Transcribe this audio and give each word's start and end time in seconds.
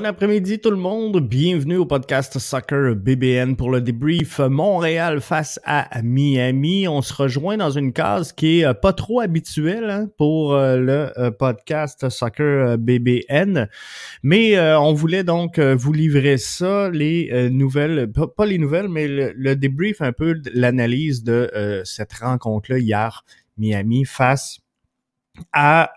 Bon 0.00 0.06
après-midi 0.06 0.60
tout 0.60 0.70
le 0.70 0.78
monde, 0.78 1.20
bienvenue 1.20 1.76
au 1.76 1.84
podcast 1.84 2.38
Soccer 2.38 2.96
BBN 2.96 3.54
pour 3.54 3.70
le 3.70 3.82
débrief 3.82 4.38
Montréal 4.38 5.20
face 5.20 5.60
à 5.62 6.00
Miami. 6.02 6.88
On 6.88 7.02
se 7.02 7.12
rejoint 7.12 7.58
dans 7.58 7.70
une 7.70 7.92
case 7.92 8.32
qui 8.32 8.60
est 8.60 8.64
euh, 8.64 8.72
pas 8.72 8.94
trop 8.94 9.20
habituelle 9.20 9.90
hein, 9.90 10.08
pour 10.16 10.54
euh, 10.54 10.78
le 10.78 11.18
euh, 11.18 11.30
podcast 11.30 12.08
Soccer 12.08 12.78
BBN, 12.78 13.68
mais 14.22 14.58
on 14.78 14.94
voulait 14.94 15.22
donc 15.22 15.60
vous 15.60 15.92
livrer 15.92 16.38
ça, 16.38 16.88
les 16.88 17.50
nouvelles, 17.50 18.10
pas, 18.10 18.46
les 18.46 18.56
nouvelles, 18.56 18.88
mais 18.88 19.06
le, 19.06 19.54
débrief 19.54 20.00
un 20.00 20.12
peu 20.12 20.40
l'analyse 20.54 21.24
de 21.24 21.82
cette 21.84 22.14
rencontre-là 22.14 22.78
hier, 22.78 23.22
Miami 23.58 24.06
face 24.06 24.60
à 25.52 25.90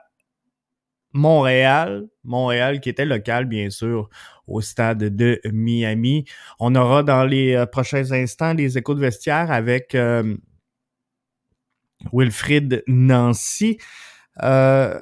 Montréal, 1.13 2.07
Montréal 2.23 2.79
qui 2.79 2.89
était 2.89 3.05
local 3.05 3.45
bien 3.45 3.69
sûr 3.69 4.09
au 4.47 4.61
stade 4.61 5.15
de 5.15 5.39
Miami. 5.51 6.25
On 6.59 6.75
aura 6.75 7.03
dans 7.03 7.23
les 7.23 7.53
euh, 7.53 7.65
prochains 7.65 8.11
instants 8.11 8.53
les 8.53 8.77
échos 8.77 8.95
de 8.95 8.99
vestiaire 8.99 9.51
avec 9.51 9.95
euh, 9.95 10.35
Nancy. 12.87 13.77
Euh, 14.41 14.99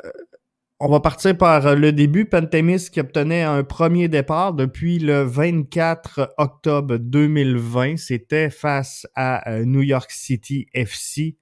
on 0.80 0.90
va 0.90 1.00
partir 1.00 1.38
par 1.38 1.76
le 1.76 1.92
début. 1.92 2.26
Pantemis 2.26 2.90
qui 2.92 3.00
obtenait 3.00 3.44
un 3.44 3.64
premier 3.64 4.08
départ 4.08 4.54
depuis 4.54 5.00
le 5.00 5.22
24 5.22 6.34
octobre 6.38 6.98
2020. 6.98 7.98
C'était 7.98 8.50
face 8.50 9.08
à 9.16 9.62
New 9.64 9.82
York 9.82 10.10
City 10.10 10.68
FC. 10.74 11.38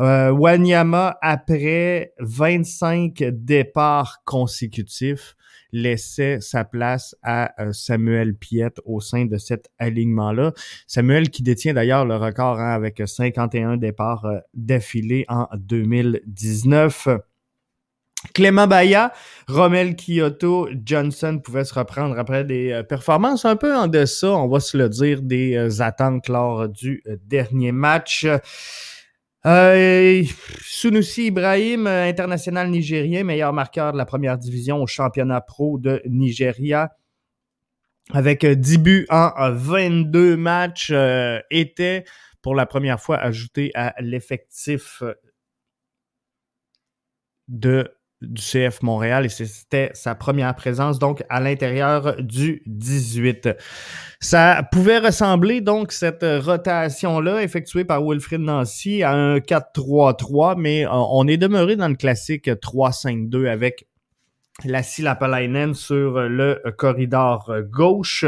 Euh, 0.00 0.30
Wanyama, 0.30 1.18
après 1.20 2.14
25 2.18 3.24
départs 3.32 4.22
consécutifs, 4.24 5.36
laissait 5.70 6.40
sa 6.40 6.64
place 6.64 7.14
à 7.22 7.52
euh, 7.62 7.72
Samuel 7.72 8.34
Piette 8.34 8.80
au 8.84 9.00
sein 9.00 9.26
de 9.26 9.36
cet 9.36 9.70
alignement-là. 9.78 10.52
Samuel 10.86 11.30
qui 11.30 11.42
détient 11.42 11.74
d'ailleurs 11.74 12.06
le 12.06 12.16
record 12.16 12.58
hein, 12.58 12.72
avec 12.72 13.02
51 13.04 13.76
départs 13.76 14.24
euh, 14.24 14.38
d'affilée 14.54 15.24
en 15.28 15.46
2019. 15.56 17.08
Clément 18.34 18.68
Baya, 18.68 19.12
Romel 19.48 19.96
Kyoto, 19.96 20.68
Johnson 20.84 21.40
pouvaient 21.42 21.64
se 21.64 21.74
reprendre 21.74 22.16
après 22.18 22.44
des 22.44 22.82
performances 22.88 23.44
un 23.44 23.56
peu 23.56 23.74
en 23.74 23.88
deçà, 23.88 24.30
on 24.30 24.46
va 24.46 24.60
se 24.60 24.76
le 24.76 24.88
dire, 24.88 25.22
des 25.22 25.82
attentes 25.82 26.28
lors 26.28 26.68
du 26.68 27.02
dernier 27.26 27.72
match. 27.72 28.24
Euh, 29.44 30.22
Sunusi 30.60 31.26
Ibrahim, 31.26 31.86
euh, 31.86 32.08
international 32.08 32.70
nigérien, 32.70 33.24
meilleur 33.24 33.52
marqueur 33.52 33.92
de 33.92 33.98
la 33.98 34.04
première 34.04 34.38
division 34.38 34.80
au 34.80 34.86
championnat 34.86 35.40
pro 35.40 35.78
de 35.78 36.00
Nigeria. 36.06 36.96
Avec 38.12 38.46
10 38.46 38.74
euh, 38.74 38.78
buts 38.78 39.06
en 39.10 39.52
22 39.52 40.36
matchs, 40.36 40.92
était 41.50 42.04
pour 42.40 42.54
la 42.54 42.66
première 42.66 43.00
fois 43.00 43.18
ajouté 43.18 43.72
à 43.74 43.94
l'effectif 44.00 45.02
de 47.48 47.92
du 48.22 48.42
CF 48.42 48.82
Montréal 48.82 49.26
et 49.26 49.28
c'était 49.28 49.90
sa 49.94 50.14
première 50.14 50.54
présence 50.54 50.98
donc 50.98 51.22
à 51.28 51.40
l'intérieur 51.40 52.16
du 52.22 52.62
18. 52.66 53.50
Ça 54.20 54.66
pouvait 54.70 54.98
ressembler 54.98 55.60
donc 55.60 55.92
cette 55.92 56.24
rotation-là 56.24 57.42
effectuée 57.42 57.84
par 57.84 58.04
Wilfrid 58.04 58.40
Nancy 58.40 59.02
à 59.02 59.12
un 59.12 59.38
4-3-3, 59.38 60.54
mais 60.56 60.86
euh, 60.86 60.90
on 60.92 61.26
est 61.26 61.36
demeuré 61.36 61.76
dans 61.76 61.88
le 61.88 61.96
classique 61.96 62.48
3-5-2 62.48 63.48
avec 63.48 63.86
Lassie 64.64 65.02
Lapalainen 65.02 65.74
sur 65.74 66.20
le 66.20 66.62
corridor 66.76 67.52
gauche. 67.70 68.24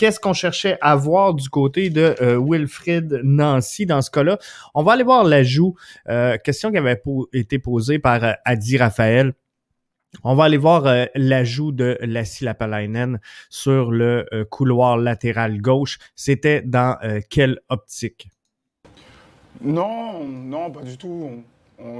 Qu'est-ce 0.00 0.18
qu'on 0.18 0.32
cherchait 0.32 0.78
à 0.80 0.96
voir 0.96 1.34
du 1.34 1.50
côté 1.50 1.90
de 1.90 2.14
euh, 2.22 2.42
Wilfrid 2.42 3.20
Nancy 3.22 3.84
dans 3.84 4.00
ce 4.00 4.10
cas-là? 4.10 4.38
On 4.74 4.82
va 4.82 4.92
aller 4.92 5.02
voir 5.02 5.24
l'ajout. 5.24 5.74
Euh, 6.08 6.38
question 6.38 6.70
qui 6.70 6.78
avait 6.78 7.02
été 7.34 7.58
posée 7.58 7.98
par 7.98 8.24
euh, 8.24 8.32
Adi 8.46 8.78
Raphaël. 8.78 9.34
On 10.24 10.34
va 10.34 10.44
aller 10.44 10.56
voir 10.56 10.84
l'ajout 11.14 11.70
de 11.72 11.98
Lassie 12.00 12.44
Lapalainen 12.44 13.20
sur 13.50 13.90
le 13.90 14.26
couloir 14.50 14.96
latéral 14.96 15.60
gauche. 15.60 15.98
C'était 16.16 16.62
dans 16.62 16.96
quelle 17.28 17.60
optique? 17.68 18.28
Non, 19.60 20.24
non, 20.24 20.70
pas 20.70 20.80
du 20.80 20.96
tout. 20.96 21.44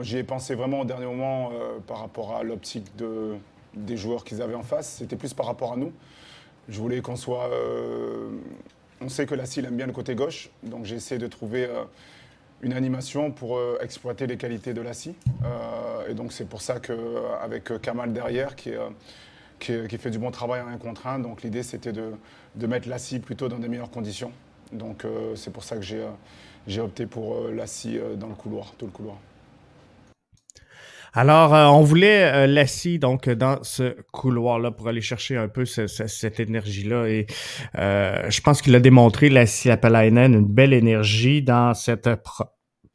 J'y 0.00 0.16
ai 0.16 0.24
pensé 0.24 0.54
vraiment 0.54 0.80
au 0.80 0.84
dernier 0.84 1.04
moment 1.04 1.52
par 1.86 2.00
rapport 2.00 2.34
à 2.34 2.42
l'optique 2.42 2.96
de, 2.96 3.36
des 3.74 3.96
joueurs 3.96 4.24
qu'ils 4.24 4.42
avaient 4.42 4.54
en 4.54 4.62
face. 4.62 4.96
C'était 4.98 5.16
plus 5.16 5.34
par 5.34 5.46
rapport 5.46 5.72
à 5.72 5.76
nous. 5.76 5.92
Je 6.68 6.78
voulais 6.78 7.00
qu'on 7.00 7.16
soit. 7.16 7.50
Euh, 7.50 8.30
on 9.00 9.08
sait 9.08 9.26
que 9.26 9.34
la 9.34 9.46
CIL 9.46 9.64
aime 9.64 9.76
bien 9.76 9.86
le 9.86 9.92
côté 9.92 10.14
gauche, 10.14 10.50
donc 10.62 10.84
j'ai 10.84 10.96
essayé 10.96 11.18
de 11.18 11.26
trouver 11.26 11.64
euh, 11.64 11.84
une 12.60 12.74
animation 12.74 13.30
pour 13.30 13.56
euh, 13.56 13.78
exploiter 13.80 14.26
les 14.26 14.36
qualités 14.36 14.74
de 14.74 14.82
la 14.82 14.92
scie. 14.92 15.14
et 16.08 16.14
donc 16.14 16.32
c'est 16.32 16.44
pour 16.44 16.60
ça 16.60 16.78
qu'avec 16.78 17.80
Kamal 17.80 18.12
derrière, 18.12 18.54
qui, 18.54 18.72
fait 19.58 20.10
du 20.10 20.18
bon 20.18 20.30
travail 20.30 20.60
en 20.60 20.68
un 20.68 20.76
contre 20.76 21.06
un, 21.06 21.18
donc 21.18 21.42
l'idée 21.42 21.62
c'était 21.62 21.92
de, 21.92 22.12
de, 22.56 22.66
mettre 22.66 22.88
la 22.88 22.98
scie 22.98 23.20
plutôt 23.20 23.48
dans 23.48 23.58
des 23.58 23.68
meilleures 23.68 23.90
conditions. 23.90 24.32
Donc 24.72 25.04
c'est 25.34 25.52
pour 25.52 25.64
ça 25.64 25.76
que 25.76 25.82
j'ai 26.66 26.80
opté 26.80 27.06
pour 27.06 27.48
la 27.48 27.66
scie 27.66 27.98
dans 28.16 28.28
le 28.28 28.34
couloir, 28.34 28.74
tout 28.76 28.86
le 28.86 28.92
couloir. 28.92 29.16
Alors, 31.12 31.54
euh, 31.54 31.66
on 31.66 31.82
voulait 31.82 32.46
euh, 32.46 32.98
donc 32.98 33.28
dans 33.28 33.62
ce 33.62 33.96
couloir-là 34.12 34.70
pour 34.70 34.88
aller 34.88 35.00
chercher 35.00 35.36
un 35.36 35.48
peu 35.48 35.64
cette 35.64 36.40
énergie-là. 36.40 37.06
Et 37.06 37.26
euh, 37.78 38.30
je 38.30 38.40
pense 38.40 38.62
qu'il 38.62 38.74
a 38.74 38.80
démontré 38.80 39.28
Lassie 39.28 39.70
Appalainen 39.70 40.34
une 40.34 40.46
belle 40.46 40.72
énergie 40.72 41.42
dans 41.42 41.74
cette 41.74 42.08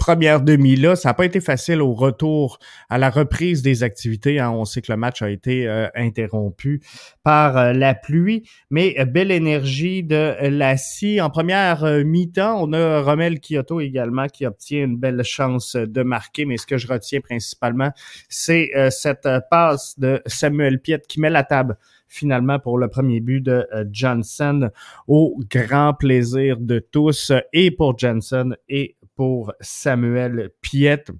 première 0.05 0.39
demi-là, 0.39 0.95
ça 0.95 1.09
n'a 1.09 1.13
pas 1.15 1.25
été 1.25 1.41
facile 1.41 1.81
au 1.81 1.95
retour 1.95 2.59
à 2.91 2.99
la 2.99 3.09
reprise 3.09 3.63
des 3.63 3.81
activités. 3.81 4.39
Hein. 4.39 4.51
On 4.51 4.63
sait 4.63 4.83
que 4.83 4.91
le 4.91 4.99
match 4.99 5.23
a 5.23 5.31
été 5.31 5.67
euh, 5.67 5.87
interrompu 5.95 6.79
par 7.23 7.57
euh, 7.57 7.73
la 7.73 7.95
pluie, 7.95 8.47
mais 8.69 8.93
euh, 8.99 9.05
belle 9.05 9.31
énergie 9.31 10.03
de 10.03 10.35
la 10.41 10.77
scie. 10.77 11.19
En 11.21 11.31
première 11.31 11.83
mi-temps, 12.05 12.55
on 12.61 12.71
a 12.73 13.01
Romel 13.01 13.39
Kyoto 13.39 13.79
également 13.79 14.27
qui 14.27 14.45
obtient 14.45 14.83
une 14.83 14.97
belle 14.97 15.23
chance 15.23 15.75
de 15.75 16.03
marquer, 16.03 16.45
mais 16.45 16.57
ce 16.57 16.67
que 16.67 16.77
je 16.77 16.85
retiens 16.85 17.21
principalement, 17.21 17.89
c'est 18.29 18.69
cette 18.91 19.27
passe 19.49 19.97
de 19.97 20.21
Samuel 20.27 20.79
Piet 20.81 21.01
qui 21.07 21.19
met 21.19 21.31
la 21.31 21.43
table 21.43 21.77
finalement 22.07 22.59
pour 22.59 22.77
le 22.77 22.89
premier 22.89 23.21
but 23.21 23.41
de 23.41 23.67
Johnson 23.91 24.69
au 25.07 25.39
grand 25.49 25.95
plaisir 25.95 26.57
de 26.59 26.77
tous 26.77 27.31
et 27.51 27.71
pour 27.71 27.97
Johnson 27.97 28.55
et 28.69 28.95
pour 29.15 29.53
Samuel 29.61 30.51
Piette. 30.61 31.11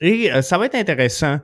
Et 0.00 0.30
euh, 0.30 0.42
ça 0.42 0.58
va 0.58 0.66
être 0.66 0.74
intéressant 0.74 1.38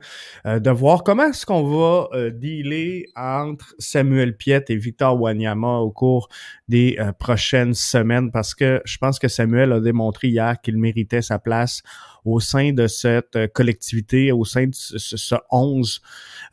euh, 0.45 0.59
de 0.59 0.69
voir 0.69 1.03
comment 1.03 1.23
est-ce 1.25 1.45
qu'on 1.45 1.63
va 1.63 2.07
euh, 2.13 2.29
dealer 2.29 3.05
entre 3.15 3.73
Samuel 3.79 4.37
Piette 4.37 4.69
et 4.69 4.75
Victor 4.75 5.19
Wanyama 5.19 5.79
au 5.79 5.91
cours 5.91 6.29
des 6.67 6.97
prochaines 7.19 7.73
semaines 7.73 8.31
parce 8.31 8.53
que 8.53 8.81
je 8.85 8.97
pense 8.97 9.19
que 9.19 9.27
Samuel 9.27 9.71
a 9.71 9.79
démontré 9.79 10.27
hier 10.27 10.59
qu'il 10.61 10.77
méritait 10.77 11.21
sa 11.21 11.39
place 11.39 11.81
au 12.25 12.39
sein 12.39 12.71
de 12.73 12.87
cette 12.87 13.51
collectivité, 13.53 14.31
au 14.31 14.45
sein 14.45 14.67
de 14.67 14.73
ce, 14.73 15.35
11 15.51 16.01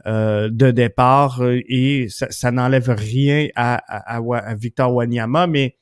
de 0.06 0.70
départ 0.70 1.42
et 1.44 2.08
ça, 2.08 2.50
n'enlève 2.50 2.90
rien 2.90 3.48
à, 3.54 3.76
à 3.76 4.54
Victor 4.56 4.92
Wanyama, 4.94 5.46
mais 5.46 5.76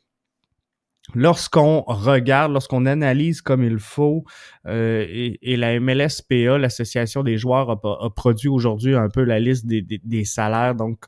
lorsqu'on 1.14 1.82
regarde, 1.86 2.52
lorsqu'on 2.52 2.86
analyse 2.86 3.40
comme 3.40 3.64
il 3.64 3.78
faut, 3.78 4.24
euh, 4.66 5.06
et, 5.08 5.56
la 5.56 5.78
MLSPA, 5.80 6.58
l'Association 6.58 7.22
des 7.22 7.38
joueurs, 7.38 7.70
a, 7.70 8.10
produit 8.14 8.48
aujourd'hui 8.48 8.94
un 8.94 9.08
peu 9.08 9.22
la 9.24 9.40
liste 9.40 9.66
des, 9.66 10.24
salaires. 10.24 10.74
Donc, 10.74 11.04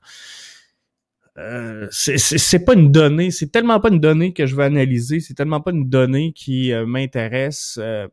euh, 1.39 1.87
c'est 1.91 2.65
pas 2.65 2.75
une 2.75 2.91
donnée, 2.91 3.31
c'est 3.31 3.51
tellement 3.51 3.81
pas 3.81 3.89
une 3.89 4.01
donnée 4.01 4.33
que 4.33 4.47
je 4.47 4.57
veux 4.57 4.65
analyser, 4.65 5.21
c'est 5.21 5.35
tellement 5.35 5.61
pas 5.61 5.71
une 5.71 5.89
donnée 5.89 6.33
qui 6.33 6.73
euh, 6.73 6.87
m'intéresse. 6.87 7.79
Euh, 7.81 8.09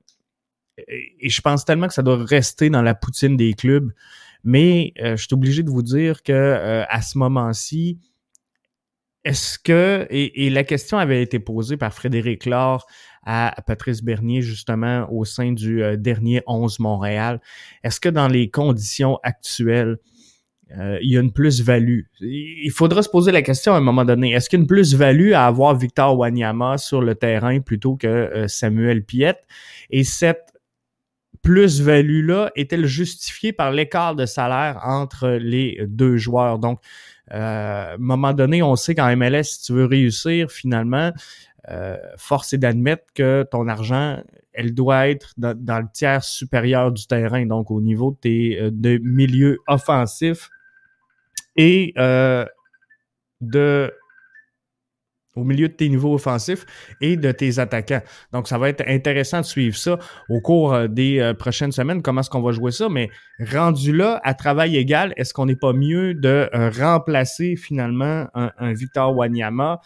et, 0.88 1.30
je 1.30 1.42
pense 1.42 1.66
tellement 1.66 1.88
que 1.88 1.94
ça 1.94 2.04
doit 2.04 2.24
rester 2.24 2.70
dans 2.70 2.82
la 2.82 2.96
poutine 2.96 3.36
des 3.38 3.54
clubs. 3.54 3.92
Mais 4.44 4.94
je 4.98 5.16
suis 5.16 5.34
obligé 5.34 5.62
de 5.64 5.70
vous 5.70 5.82
dire 5.82 6.24
que 6.24 6.86
à 6.88 7.02
ce 7.02 7.18
moment-ci, 7.18 8.00
est-ce 9.28 9.60
que, 9.60 10.08
et, 10.10 10.50
la 10.50 10.64
question 10.64 10.98
avait 10.98 11.22
été 11.22 11.40
posée 11.40 11.76
par 11.76 11.94
Frédéric 11.94 12.46
Laure 12.46 12.88
à 13.26 13.54
Patrice 13.68 14.02
Bernier, 14.02 14.42
justement, 14.42 15.06
au 15.12 15.26
sein 15.26 15.52
du 15.52 15.84
euh, 15.84 15.98
dernier 15.98 16.42
11 16.48 16.80
Montréal, 16.80 17.42
est-ce 17.84 18.00
que 18.00 18.08
dans 18.08 18.30
les 18.30 18.50
conditions 18.50 19.20
actuelles, 19.24 19.98
euh, 20.78 20.98
il 21.02 21.12
y 21.12 21.18
a 21.18 21.20
une 21.20 21.34
plus-value? 21.34 22.04
Il 22.22 22.72
faudra 22.72 23.04
se 23.04 23.10
poser 23.10 23.34
la 23.34 23.42
question 23.42 23.74
à 23.74 23.78
un 23.78 23.82
moment 23.82 24.06
donné. 24.06 24.32
Est-ce 24.32 24.50
qu'il 24.50 24.60
y 24.60 24.62
a 24.62 24.64
une 24.64 24.68
plus-value 24.68 25.34
à 25.34 25.46
avoir 25.46 25.76
Victor 25.76 26.18
Wanyama 26.18 26.78
sur 26.78 27.02
le 27.02 27.14
terrain 27.14 27.60
plutôt 27.60 27.98
que 27.98 28.08
euh, 28.08 28.48
Samuel 28.48 29.04
Piette? 29.04 29.46
Et 29.90 30.06
cette 30.06 30.54
plus-value-là 31.42 32.52
est-elle 32.56 32.86
justifiée 32.86 33.52
par 33.52 33.72
l'écart 33.72 34.16
de 34.16 34.26
salaire 34.26 34.80
entre 34.84 35.32
les 35.32 35.80
deux 35.86 36.16
joueurs? 36.16 36.60
Donc, 36.60 36.80
à 37.30 37.94
un 37.94 37.98
moment 37.98 38.34
donné, 38.34 38.62
on 38.64 38.76
sait 38.76 38.96
qu'en 38.96 39.16
MLS, 39.16 39.44
si 39.44 39.64
tu 39.64 39.74
veux 39.74 39.86
réussir, 39.86 40.52
finalement, 40.52 41.12
force 42.18 42.54
est 42.54 42.58
d'admettre 42.58 43.04
que 43.14 43.46
ton 43.50 43.68
argent, 43.68 44.22
elle 44.54 44.74
doit 44.74 45.10
être 45.10 45.34
dans, 45.38 45.80
le 45.80 45.92
tiers 45.92 46.24
supérieur 46.24 46.92
du 46.92 47.06
terrain, 47.08 47.46
donc 47.46 47.72
au 47.72 47.82
niveau 47.82 48.12
de 48.12 48.18
tes 48.18 48.72
de 48.72 48.98
milieux 49.04 49.58
offensifs 49.68 50.50
et 51.58 51.94
de 53.42 53.92
au 55.38 55.44
milieu 55.44 55.68
de 55.70 55.74
tes 55.74 55.88
niveaux 55.88 56.16
offensifs 56.16 56.66
et 57.00 57.16
de 57.16 57.32
tes 57.32 57.60
attaquants. 57.60 58.02
Donc, 58.34 58.48
ça 58.48 58.58
va 58.58 58.70
être 58.70 58.84
intéressant 58.88 59.42
de 59.42 59.46
suivre 59.46 59.78
ça 59.78 60.00
au 60.30 60.42
cours 60.42 60.74
euh, 60.74 60.88
des 60.88 61.20
euh, 61.20 61.34
prochaines 61.34 61.72
semaines, 61.72 62.02
comment 62.02 62.22
est-ce 62.22 62.30
qu'on 62.30 62.42
va 62.42 62.52
jouer 62.52 62.72
ça. 62.72 62.90
Mais 62.90 63.10
rendu 63.40 63.96
là, 63.96 64.20
à 64.24 64.34
travail 64.34 64.78
égal, 64.78 65.14
est-ce 65.16 65.34
qu'on 65.34 65.46
n'est 65.46 65.56
pas 65.56 65.74
mieux 65.74 66.16
de 66.16 66.50
euh, 66.54 66.70
remplacer 66.72 67.56
finalement 67.56 68.28
un, 68.34 68.74
Victor 68.74 69.16
Wanyama 69.16 69.80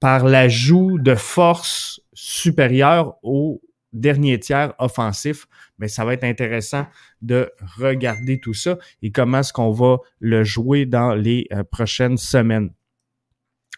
par 0.00 0.24
l'ajout 0.26 0.98
de 0.98 1.14
force 1.14 2.00
supérieure 2.12 3.16
au 3.22 3.60
dernier 3.92 4.38
tiers 4.38 4.74
offensif? 4.78 5.46
Mais 5.78 5.88
ça 5.88 6.04
va 6.04 6.14
être 6.14 6.24
intéressant 6.24 6.86
de 7.22 7.50
regarder 7.78 8.40
tout 8.40 8.54
ça 8.54 8.78
et 9.02 9.10
comment 9.10 9.40
est-ce 9.40 9.52
qu'on 9.52 9.70
va 9.70 9.98
le 10.20 10.44
jouer 10.44 10.86
dans 10.86 11.14
les 11.14 11.48
prochaines 11.70 12.16
semaines. 12.16 12.70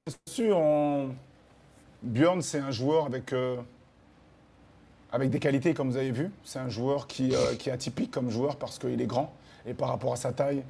Bien 0.06 0.16
sûr, 0.26 0.60
Björn, 2.04 2.42
c'est 2.42 2.60
un 2.60 2.72
joueur 2.72 3.06
avec, 3.06 3.34
euh, 3.34 3.56
avec 5.12 5.30
des 5.30 5.40
qualités, 5.40 5.74
comme 5.74 5.90
vous 5.90 5.98
avez 5.98 6.12
vu. 6.12 6.30
C'est 6.44 6.60
un 6.60 6.70
joueur 6.70 7.08
qui, 7.08 7.34
qui 7.58 7.70
est 7.70 7.74
atypique 7.74 8.12
comme 8.12 8.30
joueur 8.30 8.58
parce 8.58 8.78
qu'il 8.78 9.02
est 9.02 9.08
grand. 9.08 9.34
Et 9.66 9.74
par 9.74 9.90
rapport 9.90 10.14
à 10.14 10.16
sa 10.16 10.32
taille, 10.32 10.64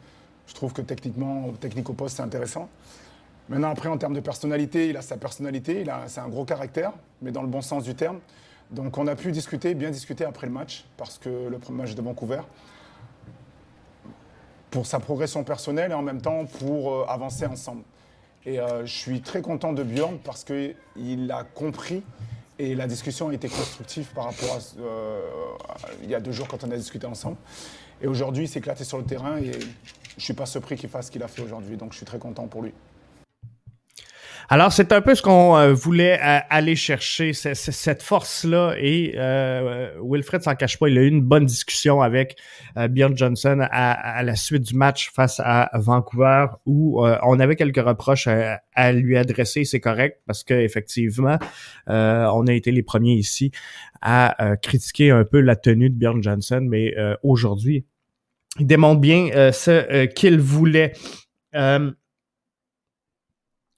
je 0.48 0.54
trouve 0.54 0.74
que 0.74 0.82
techniquement, 0.82 1.52
technique 1.60 1.90
au 1.90 1.94
poste, 1.94 2.18
c'est 2.18 2.24
intéressant. 2.24 2.70
Maintenant, 3.50 3.70
après, 3.70 3.90
en 3.90 3.98
termes 3.98 4.14
de 4.14 4.20
personnalité, 4.20 4.90
il 4.90 4.98
a 4.98 5.02
sa 5.02 5.18
personnalité, 5.18 5.82
il 5.82 5.90
a, 5.90 6.04
c'est 6.08 6.20
un 6.20 6.28
gros 6.28 6.44
caractère, 6.44 6.92
mais 7.22 7.32
dans 7.32 7.42
le 7.42 7.48
bon 7.48 7.62
sens 7.62 7.84
du 7.84 7.96
terme. 7.96 8.20
Donc, 8.72 8.98
on 8.98 9.08
a 9.08 9.16
pu 9.16 9.32
discuter, 9.32 9.74
bien 9.74 9.90
discuter 9.90 10.26
après 10.26 10.48
le 10.48 10.54
match, 10.54 10.86
parce 10.98 11.18
que 11.18 11.48
le 11.50 11.58
premier 11.58 11.84
match 11.84 11.96
de 11.96 12.02
Vancouver, 12.02 12.42
pour 14.70 14.86
sa 14.86 15.00
progression 15.00 15.44
personnelle 15.44 15.92
et 15.92 15.94
en 15.94 16.02
même 16.02 16.22
temps 16.22 16.46
pour 16.46 16.92
euh, 16.92 17.06
avancer 17.08 17.46
ensemble. 17.46 17.84
Et 18.46 18.60
euh, 18.60 18.86
je 18.86 18.94
suis 18.94 19.22
très 19.22 19.42
content 19.42 19.74
de 19.74 19.84
Bjorn 19.84 20.20
parce 20.20 20.44
qu'il 20.44 21.32
a 21.32 21.44
compris 21.44 22.04
et 22.60 22.76
la 22.76 22.88
discussion 22.88 23.30
a 23.30 23.34
été 23.34 23.50
constructive 23.50 24.08
par 24.14 24.26
rapport 24.26 24.56
à 24.56 24.82
euh, 24.82 25.22
il 26.04 26.10
y 26.10 26.16
a 26.16 26.20
deux 26.20 26.32
jours 26.32 26.48
quand 26.48 26.64
on 26.64 26.72
a 26.72 26.76
discuté 26.76 27.06
ensemble. 27.06 27.38
Et 28.02 28.08
aujourd'hui, 28.08 28.46
il 28.46 28.48
s'est 28.48 28.60
éclaté 28.60 28.84
sur 28.84 28.98
le 28.98 29.04
terrain 29.04 29.38
et 29.38 29.54
je 29.54 29.58
ne 29.58 30.22
suis 30.22 30.34
pas 30.34 30.46
surpris 30.46 30.76
qu'il 30.76 30.90
fasse 30.90 31.08
ce 31.08 31.12
qu'il 31.12 31.24
a 31.24 31.28
fait 31.28 31.42
aujourd'hui. 31.42 31.78
Donc, 31.78 31.94
je 31.94 31.98
suis 31.98 32.06
très 32.06 32.20
content 32.20 32.48
pour 32.48 32.62
lui. 32.62 32.74
Alors, 34.50 34.72
c'est 34.72 34.92
un 34.94 35.02
peu 35.02 35.14
ce 35.14 35.22
qu'on 35.22 35.58
euh, 35.58 35.74
voulait 35.74 36.20
euh, 36.22 36.40
aller 36.50 36.76
chercher, 36.76 37.34
cette 37.34 38.02
force-là. 38.02 38.76
Et 38.80 39.14
euh, 39.18 39.92
Wilfred 40.02 40.42
s'en 40.42 40.56
cache 40.56 40.80
pas, 40.80 40.88
il 40.88 40.98
a 40.98 41.02
eu 41.02 41.08
une 41.08 41.22
bonne 41.22 41.46
discussion 41.46 42.02
avec 42.02 42.38
Bjorn 42.76 43.18
Johnson 43.18 43.68
à, 43.70 44.24
la 44.24 44.36
suite 44.36 44.64
du 44.64 44.76
match 44.76 45.12
face 45.14 45.42
à 45.44 45.70
Vancouver, 45.74 46.48
où 46.66 47.06
on 47.06 47.40
avait 47.40 47.56
quelques 47.56 47.84
reproches 47.84 48.28
à, 48.28 48.92
lui 48.92 49.18
adresser. 49.18 49.66
C'est 49.66 49.80
correct 49.80 50.22
parce 50.26 50.44
qu'effectivement, 50.44 51.38
on 51.88 52.48
a 52.48 52.54
été 52.54 52.72
les 52.72 52.84
premiers 52.84 53.14
ici 53.14 53.52
à 54.02 54.56
critiquer 54.62 55.12
un 55.12 55.24
peu 55.24 55.40
la 55.42 55.56
tenue 55.56 55.90
de 55.90 55.96
Bjorn 55.96 56.22
Johnson, 56.22 56.66
mais 56.68 56.94
aujourd'hui, 57.24 57.86
il 58.60 58.68
démontre 58.68 59.02
bien 59.02 59.52
ce 59.52 60.06
qu'il 60.06 60.40
voulait 60.40 60.94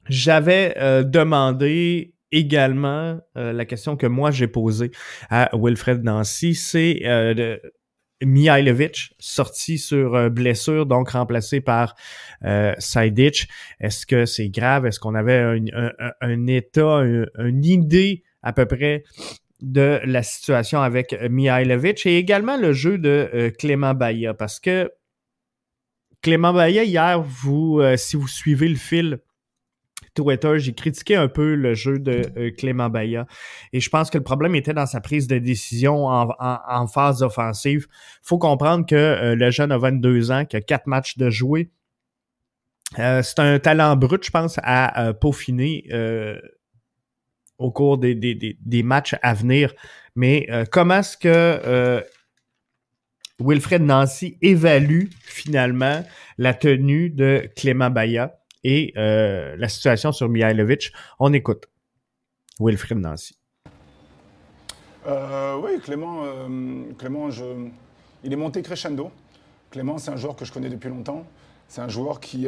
j'avais 0.10 0.74
euh, 0.78 1.04
demandé 1.04 2.14
également 2.32 3.20
euh, 3.38 3.54
la 3.54 3.66
question 3.66 3.96
que 3.96 4.08
moi 4.08 4.32
j'ai 4.32 4.48
posée 4.48 4.92
à 5.30 5.50
Wilfred 5.54 6.04
Nancy, 6.04 6.56
c'est 6.56 7.02
euh, 7.06 7.58
Mihailovic, 8.24 9.16
sorti 9.20 9.78
sur 9.78 10.30
blessure, 10.30 10.86
donc 10.86 11.12
remplacé 11.12 11.62
par 11.62 11.96
euh, 12.44 12.74
Est-ce 12.76 14.06
que 14.06 14.26
c'est 14.26 14.50
grave? 14.50 14.86
Est-ce 14.86 15.00
qu'on 15.00 15.16
avait 15.16 15.62
un, 16.22 16.48
état, 16.48 17.02
une 17.38 17.64
idée 17.64 18.24
à 18.44 18.52
peu 18.52 18.66
près 18.66 19.04
de 19.62 20.02
la 20.04 20.22
situation 20.22 20.82
avec 20.82 21.16
Mihailovic? 21.30 22.06
Et 22.06 22.18
également 22.18 22.58
le 22.58 22.74
jeu 22.74 22.98
de 22.98 23.54
Clément 23.58 23.94
Baillat? 23.94 24.34
Parce 24.34 24.60
que 24.60 24.92
Clément 26.22 26.52
Baillat, 26.52 26.84
hier, 26.84 27.22
vous, 27.22 27.82
si 27.96 28.18
vous 28.18 28.28
suivez 28.28 28.68
le 28.68 28.76
fil 28.76 29.20
Twitter, 30.14 30.60
j'ai 30.60 30.74
critiqué 30.74 31.16
un 31.16 31.28
peu 31.28 31.56
le 31.56 31.74
jeu 31.74 32.00
de 32.00 32.22
euh, 32.38 32.52
Clément 32.58 32.90
Baya. 32.90 33.26
Et 33.74 33.80
je 33.80 33.90
pense 33.90 34.10
que 34.10 34.18
le 34.18 34.24
problème 34.24 34.56
était 34.56 34.74
dans 34.74 34.86
sa 34.86 35.02
prise 35.02 35.28
de 35.28 35.38
décision 35.38 36.08
en, 36.08 36.88
phase 36.88 37.22
offensive. 37.22 37.88
faut 38.24 38.38
comprendre 38.38 38.86
que 38.86 38.96
euh, 38.96 39.36
le 39.36 39.52
jeune 39.52 39.72
a 39.72 39.78
22 39.78 40.32
ans, 40.32 40.46
qui 40.46 40.56
a 40.56 40.62
quatre 40.62 40.88
matchs 40.88 41.18
de 41.18 41.30
jouer. 41.30 41.70
Euh, 42.98 43.22
c'est 43.22 43.40
un 43.40 43.60
talent 43.60 43.96
brut, 43.96 44.24
je 44.24 44.32
pense, 44.32 44.60
à 44.64 45.14
peaufiner 45.14 45.86
au 47.58 47.72
cours 47.72 47.98
des, 47.98 48.16
des, 48.16 48.84
matchs 48.84 49.16
à 49.22 49.34
venir. 49.34 49.74
Mais 50.16 50.48
comment 50.72 51.00
est-ce 51.00 51.18
que 51.18 52.04
Wilfred 53.40 53.84
Nancy 53.84 54.38
évalue 54.42 55.06
finalement 55.22 56.04
la 56.38 56.54
tenue 56.54 57.10
de 57.10 57.50
Clément 57.56 57.90
Baya? 57.90 58.39
Et 58.64 58.94
euh, 58.98 59.56
la 59.58 59.70
situation 59.70 60.12
sur 60.12 60.30
Mihailovic. 60.30 60.92
On 61.20 61.34
écoute 61.34 61.68
Wilfred 62.60 62.98
Nancy. 62.98 63.38
Euh, 65.08 65.60
oui, 65.64 65.80
Clément, 65.82 66.24
euh, 66.24 66.84
Clément 66.98 67.30
il 68.24 68.34
est 68.34 68.36
monté 68.36 68.62
crescendo. 68.62 69.12
Clément, 69.72 69.98
c'est 69.98 70.12
un 70.12 70.18
joueur 70.18 70.36
que 70.36 70.46
je 70.46 70.52
connais 70.52 70.70
depuis 70.70 70.90
longtemps. 70.90 71.26
C'est 71.68 71.82
un 71.82 71.88
joueur 71.88 72.20
qui, 72.20 72.48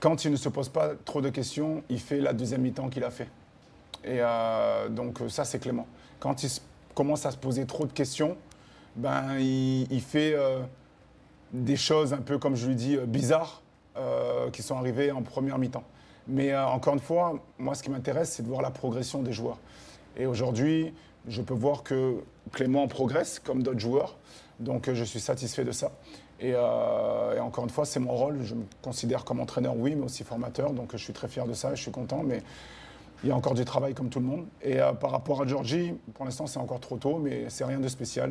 quand 0.00 0.24
il 0.24 0.30
ne 0.30 0.36
se 0.36 0.48
pose 0.48 0.70
pas 0.70 0.94
trop 1.04 1.20
de 1.20 1.28
questions, 1.28 1.84
il 1.90 2.00
fait 2.00 2.18
la 2.18 2.32
deuxième 2.32 2.62
mi-temps 2.62 2.88
qu'il 2.88 3.04
a 3.04 3.10
fait. 3.10 3.28
Et 4.04 4.20
donc 4.88 5.18
ça, 5.28 5.44
c'est 5.44 5.58
Clément. 5.58 5.86
Quand 6.18 6.42
il 6.42 6.50
commence 6.94 7.26
à 7.26 7.30
se 7.30 7.36
poser 7.36 7.66
trop 7.66 7.84
de 7.84 7.92
questions, 7.92 8.38
ben, 8.96 9.38
il 9.38 10.00
fait 10.00 10.34
des 11.52 11.76
choses 11.76 12.14
un 12.14 12.22
peu, 12.22 12.38
comme 12.38 12.56
je 12.56 12.66
lui 12.66 12.74
dis, 12.74 12.96
bizarres 12.96 13.62
qui 14.52 14.62
sont 14.62 14.76
arrivés 14.76 15.10
en 15.10 15.22
première 15.22 15.58
mi-temps. 15.58 15.84
Mais 16.26 16.56
encore 16.56 16.94
une 16.94 17.00
fois, 17.00 17.34
moi, 17.58 17.74
ce 17.74 17.82
qui 17.82 17.90
m'intéresse, 17.90 18.32
c'est 18.32 18.42
de 18.42 18.48
voir 18.48 18.62
la 18.62 18.70
progression 18.70 19.22
des 19.22 19.32
joueurs. 19.32 19.58
Et 20.16 20.26
aujourd'hui, 20.26 20.94
je 21.26 21.42
peux 21.42 21.54
voir 21.54 21.82
que 21.82 22.22
Clément 22.52 22.86
progresse 22.88 23.38
comme 23.38 23.62
d'autres 23.62 23.80
joueurs. 23.80 24.16
Donc 24.60 24.92
je 24.92 25.04
suis 25.04 25.20
satisfait 25.20 25.64
de 25.64 25.72
ça. 25.72 25.92
Et, 26.40 26.54
encore 26.54 27.64
une 27.64 27.70
fois, 27.70 27.84
c'est 27.84 28.00
mon 28.00 28.14
rôle. 28.14 28.42
Je 28.42 28.54
me 28.54 28.64
considère 28.82 29.24
comme 29.24 29.40
entraîneur, 29.40 29.76
oui, 29.76 29.94
mais 29.94 30.04
aussi 30.04 30.24
formateur. 30.24 30.72
Donc 30.72 30.92
je 30.92 30.98
suis 30.98 31.12
très 31.12 31.28
fier 31.28 31.46
de 31.46 31.52
ça 31.52 31.72
et 31.72 31.76
je 31.76 31.82
suis 31.82 31.90
content. 31.90 32.22
Mais 32.22 32.42
il 33.22 33.28
y 33.28 33.32
a 33.32 33.36
encore 33.36 33.54
du 33.54 33.64
travail 33.64 33.94
comme 33.94 34.08
tout 34.08 34.20
le 34.20 34.26
monde. 34.26 34.46
Et 34.62 34.80
euh, 34.80 34.92
par 34.92 35.10
rapport 35.10 35.42
à 35.42 35.46
Georgie, 35.46 35.94
pour 36.14 36.24
l'instant, 36.24 36.46
c'est 36.46 36.58
encore 36.58 36.80
trop 36.80 36.96
tôt, 36.96 37.18
mais 37.18 37.46
c'est 37.48 37.64
rien 37.64 37.80
de 37.80 37.88
spécial. 37.88 38.30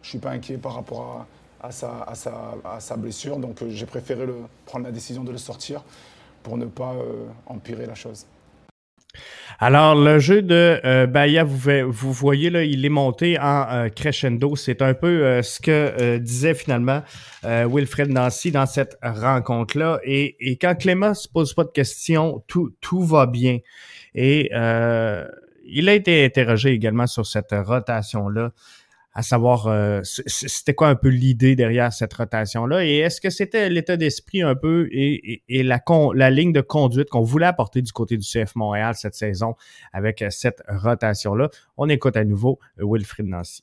Je 0.00 0.06
ne 0.06 0.10
suis 0.10 0.18
pas 0.18 0.30
inquiet 0.30 0.56
par 0.56 0.74
rapport 0.74 1.02
à, 1.02 1.26
sa, 1.70 2.06
à, 2.64 2.80
sa, 2.80 2.96
blessure. 2.96 3.36
Donc, 3.36 3.62
euh, 3.62 3.66
j'ai 3.70 3.86
préféré 3.86 4.26
le, 4.26 4.34
prendre 4.66 4.84
la 4.84 4.90
décision 4.90 5.22
de 5.22 5.30
le 5.30 5.38
sortir 5.38 5.82
pour 6.42 6.56
ne 6.56 6.66
pas 6.66 6.94
euh, 6.94 7.26
empirer 7.46 7.86
la 7.86 7.94
chose. 7.94 8.26
Alors, 9.60 9.94
le 9.94 10.18
jeu 10.18 10.42
de 10.42 10.80
euh, 10.84 11.44
vous, 11.44 11.92
vous, 11.92 12.12
voyez, 12.12 12.50
là, 12.50 12.64
il 12.64 12.84
est 12.84 12.88
monté 12.88 13.38
en 13.38 13.88
crescendo. 13.94 14.56
C'est 14.56 14.80
un 14.80 14.94
peu 14.94 15.42
ce 15.42 15.60
que 15.60 16.16
disait 16.16 16.54
finalement 16.54 17.02
Wilfred 17.44 18.08
Nancy 18.08 18.50
dans 18.50 18.66
cette 18.66 18.98
rencontre-là. 19.02 20.00
Et, 20.02 20.36
et, 20.40 20.56
quand 20.56 20.74
Clément 20.74 21.12
se 21.12 21.28
pose 21.28 21.52
pas 21.52 21.64
de 21.64 21.70
questions, 21.70 22.42
tout, 22.48 22.74
tout 22.80 23.04
va 23.04 23.26
bien. 23.26 23.58
Et 24.14 24.50
euh, 24.54 25.26
il 25.64 25.88
a 25.88 25.94
été 25.94 26.24
interrogé 26.24 26.70
également 26.70 27.06
sur 27.06 27.26
cette 27.26 27.52
rotation-là, 27.52 28.52
à 29.14 29.22
savoir 29.22 29.66
euh, 29.66 30.00
c'était 30.04 30.74
quoi 30.74 30.88
un 30.88 30.94
peu 30.94 31.08
l'idée 31.08 31.54
derrière 31.54 31.92
cette 31.92 32.12
rotation-là? 32.12 32.84
Et 32.84 32.98
est-ce 32.98 33.20
que 33.20 33.30
c'était 33.30 33.68
l'état 33.68 33.96
d'esprit 33.96 34.42
un 34.42 34.54
peu 34.54 34.88
et, 34.90 35.42
la, 35.48 35.80
la 36.14 36.30
ligne 36.30 36.52
de 36.52 36.60
conduite 36.60 37.10
qu'on 37.10 37.22
voulait 37.22 37.46
apporter 37.46 37.82
du 37.82 37.92
côté 37.92 38.16
du 38.16 38.26
CF 38.26 38.54
Montréal 38.56 38.94
cette 38.94 39.14
saison 39.14 39.54
avec 39.92 40.24
cette 40.30 40.62
rotation-là? 40.68 41.50
On 41.76 41.88
écoute 41.88 42.16
à 42.16 42.24
nouveau 42.24 42.58
Wilfried 42.78 43.28
Nancy. 43.28 43.62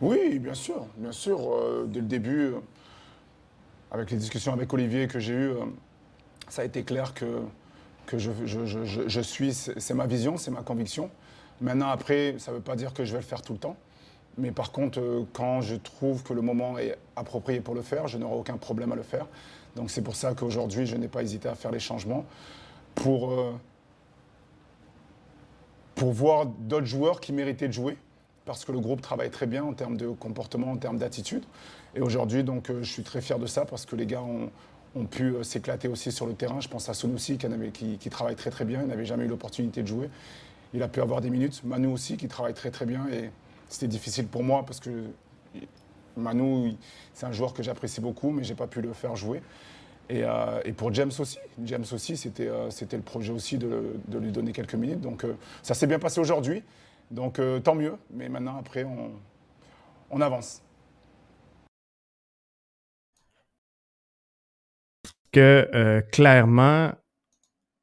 Oui, 0.00 0.38
bien 0.38 0.54
sûr, 0.54 0.86
bien 0.96 1.12
sûr. 1.12 1.40
Euh, 1.40 1.86
dès 1.88 2.00
le 2.00 2.06
début, 2.06 2.52
avec 3.90 4.10
les 4.10 4.16
discussions 4.16 4.52
avec 4.52 4.72
Olivier 4.72 5.08
que 5.08 5.18
j'ai 5.18 5.34
eues, 5.34 5.52
ça 6.48 6.62
a 6.62 6.64
été 6.64 6.82
clair 6.82 7.14
que 7.14 7.42
que 8.06 8.18
je, 8.18 8.30
je, 8.46 9.20
suis, 9.20 9.52
c'est 9.52 9.94
ma 9.94 10.06
vision, 10.06 10.36
c'est 10.36 10.50
ma 10.50 10.62
conviction. 10.62 11.10
Maintenant, 11.60 11.88
après, 11.88 12.36
ça 12.38 12.52
ne 12.52 12.56
veut 12.56 12.62
pas 12.62 12.76
dire 12.76 12.94
que 12.94 13.04
je 13.04 13.12
vais 13.12 13.18
le 13.18 13.24
faire 13.24 13.42
tout 13.42 13.52
le 13.52 13.58
temps. 13.58 13.76
Mais 14.38 14.52
par 14.52 14.70
contre, 14.70 15.00
euh, 15.00 15.24
quand 15.32 15.60
je 15.62 15.76
trouve 15.76 16.22
que 16.22 16.34
le 16.34 16.42
moment 16.42 16.78
est 16.78 16.96
approprié 17.16 17.60
pour 17.60 17.74
le 17.74 17.82
faire, 17.82 18.06
je 18.06 18.18
n'aurai 18.18 18.36
aucun 18.36 18.56
problème 18.56 18.92
à 18.92 18.96
le 18.96 19.02
faire. 19.02 19.26
Donc 19.76 19.90
c'est 19.90 20.02
pour 20.02 20.16
ça 20.16 20.34
qu'aujourd'hui, 20.34 20.86
je 20.86 20.96
n'ai 20.96 21.08
pas 21.08 21.22
hésité 21.22 21.48
à 21.48 21.54
faire 21.54 21.70
les 21.70 21.78
changements 21.78 22.24
pour, 22.94 23.32
euh, 23.32 23.52
pour 25.94 26.12
voir 26.12 26.46
d'autres 26.46 26.86
joueurs 26.86 27.20
qui 27.20 27.32
méritaient 27.32 27.68
de 27.68 27.72
jouer. 27.72 27.96
Parce 28.44 28.64
que 28.64 28.72
le 28.72 28.78
groupe 28.78 29.00
travaille 29.00 29.30
très 29.30 29.46
bien 29.46 29.64
en 29.64 29.72
termes 29.72 29.96
de 29.96 30.08
comportement, 30.08 30.70
en 30.70 30.76
termes 30.76 30.98
d'attitude. 30.98 31.42
Et 31.94 32.00
aujourd'hui, 32.00 32.44
donc, 32.44 32.70
euh, 32.70 32.82
je 32.82 32.92
suis 32.92 33.02
très 33.02 33.20
fier 33.20 33.38
de 33.38 33.46
ça 33.46 33.64
parce 33.64 33.86
que 33.86 33.96
les 33.96 34.06
gars 34.06 34.22
ont, 34.22 34.50
ont 34.94 35.06
pu 35.06 35.34
s'éclater 35.42 35.88
aussi 35.88 36.12
sur 36.12 36.26
le 36.26 36.34
terrain. 36.34 36.60
Je 36.60 36.68
pense 36.68 36.88
à 36.88 36.94
Sonoussi 36.94 37.38
qui, 37.72 37.98
qui, 37.98 38.10
travaille 38.10 38.36
très 38.36 38.50
très 38.50 38.64
bien, 38.64 38.82
il 38.82 38.88
n'avait 38.88 39.04
jamais 39.04 39.24
eu 39.24 39.28
l'opportunité 39.28 39.82
de 39.82 39.88
jouer. 39.88 40.10
Il 40.74 40.82
a 40.82 40.88
pu 40.88 41.00
avoir 41.00 41.20
des 41.20 41.30
minutes. 41.30 41.62
Manu 41.64 41.88
aussi 41.88 42.16
qui 42.16 42.28
travaille 42.28 42.54
très 42.54 42.70
très 42.70 42.86
bien 42.86 43.06
et 43.08 43.30
c'était 43.68 43.88
difficile 43.88 44.26
pour 44.26 44.42
moi 44.42 44.64
parce 44.64 44.80
que 44.80 44.90
Manu, 46.16 46.74
c'est 47.12 47.26
un 47.26 47.32
joueur 47.32 47.52
que 47.52 47.62
j'apprécie 47.62 48.00
beaucoup, 48.00 48.30
mais 48.30 48.44
je 48.44 48.50
n'ai 48.50 48.56
pas 48.56 48.66
pu 48.66 48.80
le 48.80 48.92
faire 48.92 49.16
jouer. 49.16 49.42
Euh, 50.10 50.60
et, 50.64 50.72
pour 50.72 50.94
James 50.94 51.10
aussi. 51.18 51.38
James 51.64 51.84
aussi, 51.92 52.16
c'était 52.16 52.46
euh, 52.46 52.70
le 52.92 53.00
projet 53.00 53.32
aussi 53.32 53.58
de, 53.58 53.96
lui 54.12 54.30
donner 54.30 54.52
quelques 54.52 54.74
minutes. 54.74 55.00
Donc 55.00 55.24
ça 55.62 55.74
s'est 55.74 55.86
bien 55.86 55.98
passé 55.98 56.20
aujourd'hui. 56.20 56.62
Donc 57.10 57.40
tant 57.64 57.74
mieux. 57.74 57.96
Mais 58.10 58.28
maintenant, 58.28 58.56
après, 58.58 58.86
on, 60.10 60.20
avance. 60.20 60.62
que 65.36 65.68
euh, 65.74 66.00
clairement, 66.00 66.92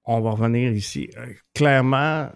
on 0.06 0.22
va 0.22 0.32
revenir 0.32 0.72
ici, 0.72 1.12
euh, 1.18 1.34
clairement, 1.54 2.30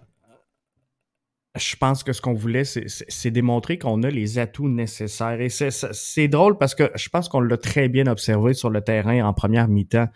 je 1.58 1.76
pense 1.76 2.04
que 2.04 2.14
ce 2.14 2.22
qu'on 2.22 2.34
voulait, 2.34 2.64
c'est 2.66 3.32
démontrer 3.32 3.78
qu'on 3.78 4.04
a 4.04 4.10
les 4.10 4.40
atouts 4.40 4.70
nécessaires. 4.70 5.40
Et 5.42 5.50
c'est 5.50 6.28
drôle 6.28 6.58
parce 6.58 6.76
que 6.76 6.92
je 6.96 7.10
pense 7.10 7.30
qu'on 7.30 7.42
l'a 7.42 7.58
très 7.58 7.90
bien 7.90 8.08
observé 8.08 8.54
sur 8.54 8.70
le 8.70 8.82
terrain 8.82 9.26
en 9.26 9.34
première 9.34 9.68
mi-temps. 9.68 10.08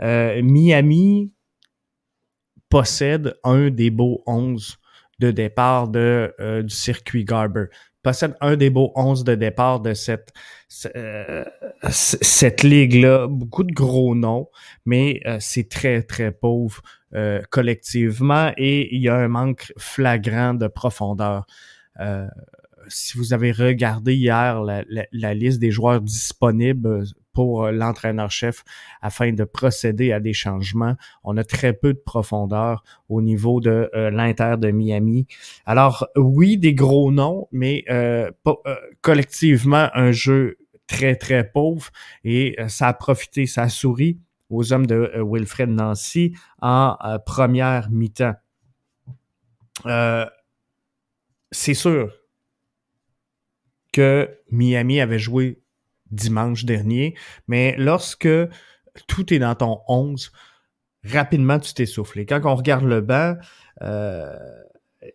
Euh, 0.00 0.42
Miami 0.42 1.32
possède 2.68 3.36
un 3.44 3.70
des 3.70 3.90
beaux 3.90 4.22
11 4.26 4.78
de 5.20 5.30
départ 5.30 5.88
de, 5.88 6.34
du 6.62 6.74
circuit 6.74 7.24
Garber 7.24 7.66
possède 8.04 8.36
un 8.40 8.54
des 8.54 8.70
beaux 8.70 8.92
11 8.94 9.24
de 9.24 9.34
départ 9.34 9.80
de 9.80 9.94
cette, 9.94 10.32
euh, 10.94 11.44
cette 11.90 12.62
ligue-là. 12.62 13.26
Beaucoup 13.26 13.64
de 13.64 13.72
gros 13.72 14.14
noms, 14.14 14.48
mais 14.84 15.20
euh, 15.26 15.38
c'est 15.40 15.68
très, 15.68 16.02
très 16.02 16.30
pauvre 16.30 16.82
euh, 17.14 17.42
collectivement 17.50 18.52
et 18.56 18.94
il 18.94 19.02
y 19.02 19.08
a 19.08 19.16
un 19.16 19.28
manque 19.28 19.72
flagrant 19.78 20.54
de 20.54 20.66
profondeur. 20.66 21.46
si 22.88 23.16
vous 23.16 23.32
avez 23.32 23.52
regardé 23.52 24.14
hier 24.14 24.62
la, 24.62 25.34
liste 25.34 25.58
des 25.58 25.70
joueurs 25.70 26.00
disponibles 26.00 27.04
pour 27.34 27.64
euh, 27.64 27.72
l'entraîneur-chef 27.72 28.64
afin 29.02 29.32
de 29.32 29.44
procéder 29.44 30.12
à 30.12 30.20
des 30.20 30.32
changements. 30.32 30.94
On 31.24 31.36
a 31.36 31.44
très 31.44 31.74
peu 31.74 31.92
de 31.92 31.98
profondeur 31.98 32.82
au 33.10 33.20
niveau 33.20 33.60
de 33.60 33.90
euh, 33.94 34.10
l'Inter 34.10 34.54
de 34.58 34.70
Miami. 34.70 35.26
Alors 35.66 36.08
oui, 36.16 36.56
des 36.56 36.72
gros 36.72 37.12
noms, 37.12 37.48
mais 37.52 37.84
euh, 37.90 38.30
collectivement 39.02 39.90
un 39.92 40.12
jeu 40.12 40.56
très 40.86 41.16
très 41.16 41.50
pauvre 41.50 41.90
et 42.24 42.56
ça 42.68 42.88
a 42.88 42.94
profité, 42.94 43.46
ça 43.46 43.62
a 43.62 43.68
souri 43.68 44.18
aux 44.50 44.72
hommes 44.72 44.86
de 44.86 45.12
Wilfred 45.16 45.70
Nancy 45.70 46.34
en 46.60 46.96
première 47.26 47.90
mi-temps. 47.90 48.34
c'est 51.50 51.74
sûr 51.74 52.12
que 53.92 54.28
Miami 54.50 55.00
avait 55.00 55.20
joué 55.20 55.62
dimanche 56.10 56.64
dernier. 56.64 57.14
Mais 57.48 57.74
lorsque 57.78 58.28
tout 59.06 59.32
est 59.32 59.38
dans 59.38 59.54
ton 59.54 59.80
11, 59.88 60.32
rapidement, 61.04 61.58
tu 61.58 61.74
t'essouffles. 61.74 62.24
Quand 62.26 62.40
on 62.44 62.54
regarde 62.54 62.84
le 62.84 63.00
banc, 63.00 63.36
euh, 63.82 64.36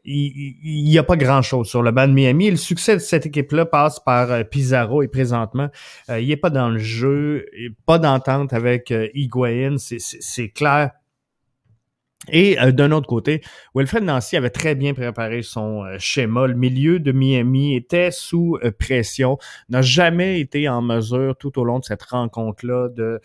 il 0.06 0.84
n'y 0.84 0.98
a 0.98 1.04
pas 1.04 1.16
grand-chose 1.16 1.68
sur 1.68 1.82
le 1.82 1.92
banc 1.92 2.08
de 2.08 2.14
Miami. 2.14 2.50
le 2.50 2.58
succès 2.58 2.94
de 2.94 3.00
cette 3.00 3.26
équipe-là 3.26 3.66
passe 3.66 4.00
par 4.00 4.32
euh, 4.32 4.44
Pizarro 4.44 5.02
et 5.02 5.08
présentement, 5.08 5.70
euh, 6.10 6.20
il 6.20 6.28
n'est 6.28 6.38
pas 6.38 6.50
dans 6.50 6.70
le 6.70 6.80
jeu, 6.80 7.46
pas 7.86 8.00
d'entente 8.00 8.54
avec 8.54 8.92
euh, 8.92 9.08
c'est 9.78 10.50
clair. 10.50 10.92
Et 12.32 12.60
euh, 12.60 12.72
d'un 12.72 12.92
autre 12.92 13.08
côté, 13.08 13.42
Wilfred 13.74 14.04
Nancy 14.04 14.36
avait 14.36 14.50
très 14.50 14.76
bien 14.76 14.94
préparé 14.94 15.42
son 15.42 15.86
schéma. 15.98 16.48
Le 16.48 16.54
milieu 16.54 17.00
de 17.00 17.12
Miami 17.12 17.76
était 17.76 18.12
sous 18.12 18.60
pression, 18.78 19.38
n'a 19.70 19.82
jamais 19.82 20.40
été 20.40 20.68
en 20.70 20.82
mesure 20.82 21.36
tout 21.38 21.58
au 21.60 21.64
long 21.64 21.80
de 21.80 21.86
cette 21.86 22.04
rencontre-là 22.04 22.90
de 22.90 23.22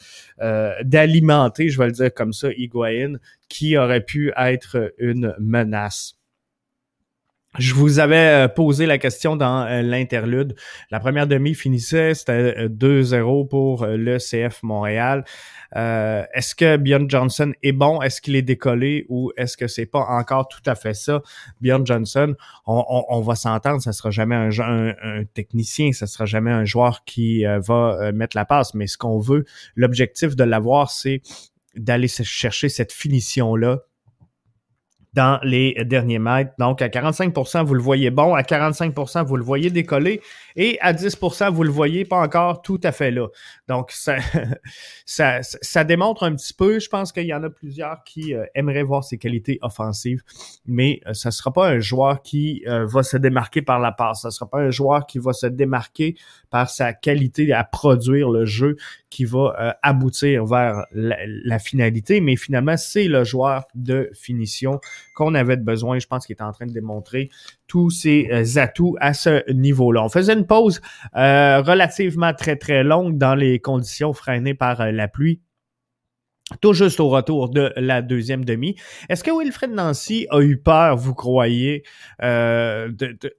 d'alimenter, 0.84 1.68
je 1.68 1.78
vais 1.78 1.86
le 1.86 1.92
dire 1.92 2.14
comme 2.14 2.32
ça, 2.32 2.48
Higuain, 2.56 3.14
qui 3.48 3.76
aurait 3.76 4.04
pu 4.04 4.32
être 4.36 4.94
une 4.98 5.34
menace. 5.38 6.16
Je 7.58 7.72
vous 7.74 8.00
avais 8.00 8.48
posé 8.48 8.84
la 8.84 8.98
question 8.98 9.36
dans 9.36 9.64
l'interlude. 9.82 10.56
La 10.90 10.98
première 10.98 11.28
demi 11.28 11.54
finissait, 11.54 12.14
c'était 12.14 12.66
2-0 12.66 13.46
pour 13.48 13.86
le 13.86 14.18
CF 14.18 14.62
Montréal. 14.64 15.24
Euh, 15.76 16.24
est-ce 16.32 16.54
que 16.54 16.76
Bjorn 16.76 17.08
Johnson 17.08 17.52
est 17.62 17.72
bon? 17.72 18.00
Est-ce 18.02 18.20
qu'il 18.20 18.36
est 18.36 18.42
décollé 18.42 19.06
ou 19.08 19.32
est-ce 19.36 19.56
que 19.56 19.66
c'est 19.66 19.86
pas 19.86 20.04
encore 20.08 20.48
tout 20.48 20.62
à 20.66 20.74
fait 20.74 20.94
ça? 20.94 21.22
Bjorn 21.60 21.86
Johnson, 21.86 22.34
on, 22.66 23.20
va 23.20 23.34
s'entendre, 23.34 23.80
ça 23.80 23.92
sera 23.92 24.10
jamais 24.10 24.36
un, 24.36 24.50
un, 25.02 25.24
technicien, 25.24 25.92
ça 25.92 26.06
sera 26.06 26.26
jamais 26.26 26.50
un 26.50 26.64
joueur 26.64 27.04
qui 27.04 27.46
euh, 27.46 27.58
va 27.60 27.98
euh, 28.00 28.12
mettre 28.12 28.36
la 28.36 28.44
passe, 28.44 28.74
mais 28.74 28.86
ce 28.86 28.98
qu'on 28.98 29.18
veut, 29.18 29.44
l'objectif 29.74 30.36
de 30.36 30.44
l'avoir, 30.44 30.90
c'est 30.90 31.22
d'aller 31.76 32.08
chercher 32.08 32.68
cette 32.68 32.92
finition-là 32.92 33.80
dans 35.14 35.38
les 35.42 35.84
derniers 35.84 36.18
mètres. 36.18 36.52
Donc, 36.58 36.82
à 36.82 36.88
45% 36.88 37.64
vous 37.64 37.74
le 37.74 37.80
voyez 37.80 38.10
bon, 38.10 38.34
à 38.34 38.42
45% 38.42 39.24
vous 39.24 39.36
le 39.36 39.44
voyez 39.44 39.70
décoller, 39.70 40.20
et 40.56 40.78
à 40.80 40.92
10% 40.92 41.50
vous 41.52 41.62
le 41.62 41.70
voyez 41.70 42.04
pas 42.04 42.20
encore 42.20 42.62
tout 42.62 42.80
à 42.82 42.92
fait 42.92 43.10
là. 43.10 43.28
Donc, 43.68 43.92
ça, 45.06 45.42
ça, 45.42 45.84
démontre 45.84 46.24
un 46.24 46.34
petit 46.34 46.52
peu, 46.52 46.80
je 46.80 46.88
pense 46.88 47.12
qu'il 47.12 47.26
y 47.26 47.34
en 47.34 47.42
a 47.42 47.50
plusieurs 47.50 48.02
qui 48.04 48.34
euh, 48.34 48.44
aimeraient 48.54 48.82
voir 48.82 49.04
ses 49.04 49.18
qualités 49.18 49.58
offensives, 49.62 50.22
mais 50.66 51.00
euh, 51.06 51.14
ça 51.14 51.30
sera 51.30 51.52
pas 51.52 51.68
un 51.68 51.80
joueur 51.80 52.22
qui 52.22 52.64
euh, 52.66 52.86
va 52.86 53.02
se 53.02 53.16
démarquer 53.16 53.62
par 53.62 53.78
la 53.78 53.92
passe, 53.92 54.22
ça 54.22 54.30
sera 54.30 54.50
pas 54.50 54.58
un 54.58 54.70
joueur 54.70 55.06
qui 55.06 55.18
va 55.18 55.32
se 55.32 55.46
démarquer 55.46 56.16
par 56.50 56.68
sa 56.68 56.92
qualité 56.92 57.52
à 57.52 57.64
produire 57.64 58.30
le 58.30 58.44
jeu 58.44 58.76
qui 59.14 59.24
va 59.24 59.78
aboutir 59.82 60.44
vers 60.44 60.86
la, 60.92 61.58
finalité, 61.60 62.20
mais 62.20 62.34
finalement, 62.34 62.76
c'est 62.76 63.06
le 63.06 63.22
joueur 63.22 63.64
de 63.76 64.10
finition 64.12 64.80
qu'on 65.14 65.36
avait 65.36 65.56
besoin. 65.56 66.00
Je 66.00 66.06
pense 66.08 66.26
qu'il 66.26 66.34
est 66.36 66.42
en 66.42 66.50
train 66.50 66.66
de 66.66 66.72
démontrer 66.72 67.30
tous 67.68 67.90
ses 67.90 68.58
atouts 68.58 68.96
à 69.00 69.14
ce 69.14 69.48
niveau-là. 69.52 70.02
On 70.02 70.08
faisait 70.08 70.34
une 70.34 70.46
pause 70.46 70.80
relativement 71.14 72.34
très, 72.34 72.56
très 72.56 72.82
longue 72.82 73.16
dans 73.16 73.36
les 73.36 73.60
conditions 73.60 74.12
freinées 74.12 74.54
par 74.54 74.90
la 74.90 75.06
pluie 75.06 75.40
tout 76.60 76.74
juste 76.74 77.00
au 77.00 77.08
retour 77.08 77.48
de 77.48 77.72
la 77.76 78.02
deuxième 78.02 78.44
demi. 78.44 78.76
Est-ce 79.08 79.24
que 79.24 79.30
Wilfred 79.30 79.70
Nancy 79.70 80.26
a 80.30 80.40
eu 80.40 80.58
peur, 80.58 80.96
vous 80.96 81.14
croyez, 81.14 81.84
euh, 82.22 82.90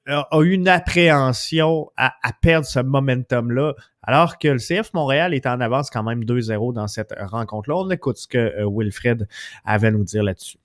a 0.08 0.42
eu 0.42 0.52
une 0.52 0.68
appréhension 0.68 1.92
à, 1.98 2.14
perdre 2.42 2.66
ce 2.66 2.80
momentum-là, 2.80 3.74
alors 4.06 4.38
que 4.38 4.48
le 4.48 4.60
CF 4.60 4.94
Montréal 4.94 5.34
est 5.34 5.46
en 5.46 5.60
avance 5.60 5.90
quand 5.90 6.04
même 6.04 6.24
2-0 6.24 6.74
dans 6.74 6.88
cette 6.88 7.14
rencontre-là? 7.20 7.76
On 7.78 7.90
écoute 7.90 8.18
ce 8.18 8.28
que 8.28 8.38
euh, 8.38 8.70
Wilfred 8.70 9.28
avait 9.66 9.88
à 9.88 9.92
nous 9.92 10.04
dire 10.04 10.24
là-dessus. 10.24 10.58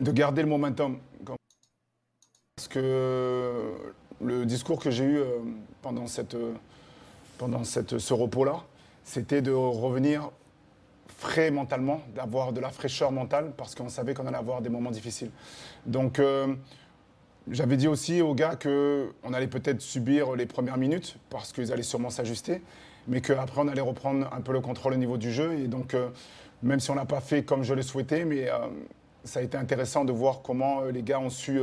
De 0.00 0.10
garder 0.10 0.42
le 0.42 0.48
momentum. 0.48 0.98
Parce 2.56 2.68
que 2.68 3.72
le 4.20 4.46
discours 4.46 4.78
que 4.78 4.90
j'ai 4.90 5.04
eu 5.04 5.18
euh, 5.18 5.38
pendant, 5.82 6.06
cette, 6.06 6.36
pendant 7.38 7.64
cette, 7.64 7.98
ce 7.98 8.14
repos-là, 8.14 8.62
c'était 9.04 9.42
de 9.42 9.52
revenir 9.52 10.30
frais 11.18 11.50
mentalement, 11.50 12.02
d'avoir 12.14 12.52
de 12.52 12.60
la 12.60 12.70
fraîcheur 12.70 13.12
mentale, 13.12 13.52
parce 13.56 13.74
qu'on 13.74 13.88
savait 13.88 14.14
qu'on 14.14 14.26
allait 14.26 14.36
avoir 14.36 14.60
des 14.60 14.68
moments 14.68 14.90
difficiles. 14.90 15.30
Donc, 15.86 16.18
euh, 16.18 16.54
j'avais 17.50 17.76
dit 17.76 17.88
aussi 17.88 18.22
aux 18.22 18.34
gars 18.34 18.56
qu'on 18.56 19.32
allait 19.32 19.48
peut-être 19.48 19.80
subir 19.80 20.34
les 20.34 20.46
premières 20.46 20.76
minutes, 20.78 21.16
parce 21.30 21.52
qu'ils 21.52 21.72
allaient 21.72 21.82
sûrement 21.82 22.10
s'ajuster, 22.10 22.62
mais 23.06 23.20
qu'après, 23.20 23.60
on 23.60 23.68
allait 23.68 23.80
reprendre 23.80 24.28
un 24.32 24.40
peu 24.40 24.52
le 24.52 24.60
contrôle 24.60 24.94
au 24.94 24.96
niveau 24.96 25.16
du 25.16 25.30
jeu. 25.32 25.58
Et 25.58 25.68
donc, 25.68 25.94
euh, 25.94 26.08
même 26.62 26.80
si 26.80 26.90
on 26.90 26.94
n'a 26.94 27.04
pas 27.04 27.20
fait 27.20 27.42
comme 27.44 27.62
je 27.62 27.74
le 27.74 27.82
souhaitais, 27.82 28.24
mais 28.24 28.48
euh, 28.48 28.58
ça 29.24 29.40
a 29.40 29.42
été 29.42 29.56
intéressant 29.56 30.04
de 30.04 30.12
voir 30.12 30.40
comment 30.42 30.82
les 30.84 31.02
gars 31.02 31.20
ont 31.20 31.30
su 31.30 31.60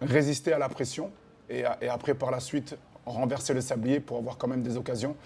résister 0.00 0.52
à 0.52 0.58
la 0.58 0.68
pression. 0.68 1.10
Et, 1.50 1.64
après, 1.64 2.14
par 2.14 2.30
la 2.30 2.40
suite, 2.40 2.76
renverser 3.06 3.54
le 3.54 3.60
sablier 3.60 4.00
pour 4.00 4.18
avoir 4.18 4.36
quand 4.36 4.48
même 4.48 4.62
des 4.62 4.76
occasions. 4.76 5.16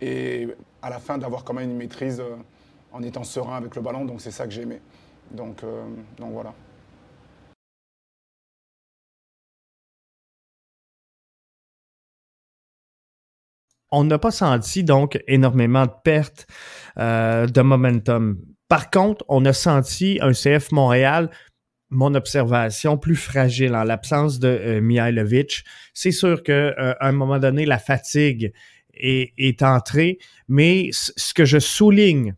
Et 0.00 0.48
à 0.82 0.90
la 0.90 0.98
fin, 0.98 1.18
d'avoir 1.18 1.44
quand 1.44 1.54
même 1.54 1.70
une 1.70 1.76
maîtrise 1.76 2.20
euh, 2.20 2.36
en 2.92 3.02
étant 3.02 3.24
serein 3.24 3.56
avec 3.56 3.76
le 3.76 3.82
ballon. 3.82 4.04
Donc 4.04 4.20
c'est 4.20 4.30
ça 4.30 4.46
que 4.46 4.50
j'ai 4.50 4.62
aimé. 4.62 4.80
Donc, 5.30 5.62
euh, 5.62 5.84
donc 6.18 6.32
voilà. 6.32 6.54
On 13.90 14.04
n'a 14.04 14.18
pas 14.18 14.30
senti 14.30 14.84
donc 14.84 15.18
énormément 15.26 15.86
de 15.86 15.92
pertes 16.04 16.46
euh, 16.98 17.46
de 17.46 17.60
momentum. 17.60 18.38
Par 18.68 18.90
contre, 18.90 19.24
on 19.28 19.44
a 19.44 19.52
senti 19.52 20.18
un 20.22 20.32
CF 20.32 20.70
Montréal 20.70 21.30
mon 21.90 22.14
observation, 22.14 22.96
plus 22.96 23.16
fragile 23.16 23.74
en 23.74 23.82
l'absence 23.82 24.38
de 24.38 24.48
euh. 24.80 25.62
C'est 25.92 26.12
sûr 26.12 26.42
qu'à 26.42 26.52
euh, 26.52 26.94
un 27.00 27.12
moment 27.12 27.38
donné, 27.38 27.66
la 27.66 27.78
fatigue 27.78 28.52
est, 28.94 29.32
est, 29.36 29.62
entrée, 29.62 30.18
mais 30.48 30.90
ce 30.92 31.34
que 31.34 31.44
je 31.44 31.58
souligne 31.58 32.34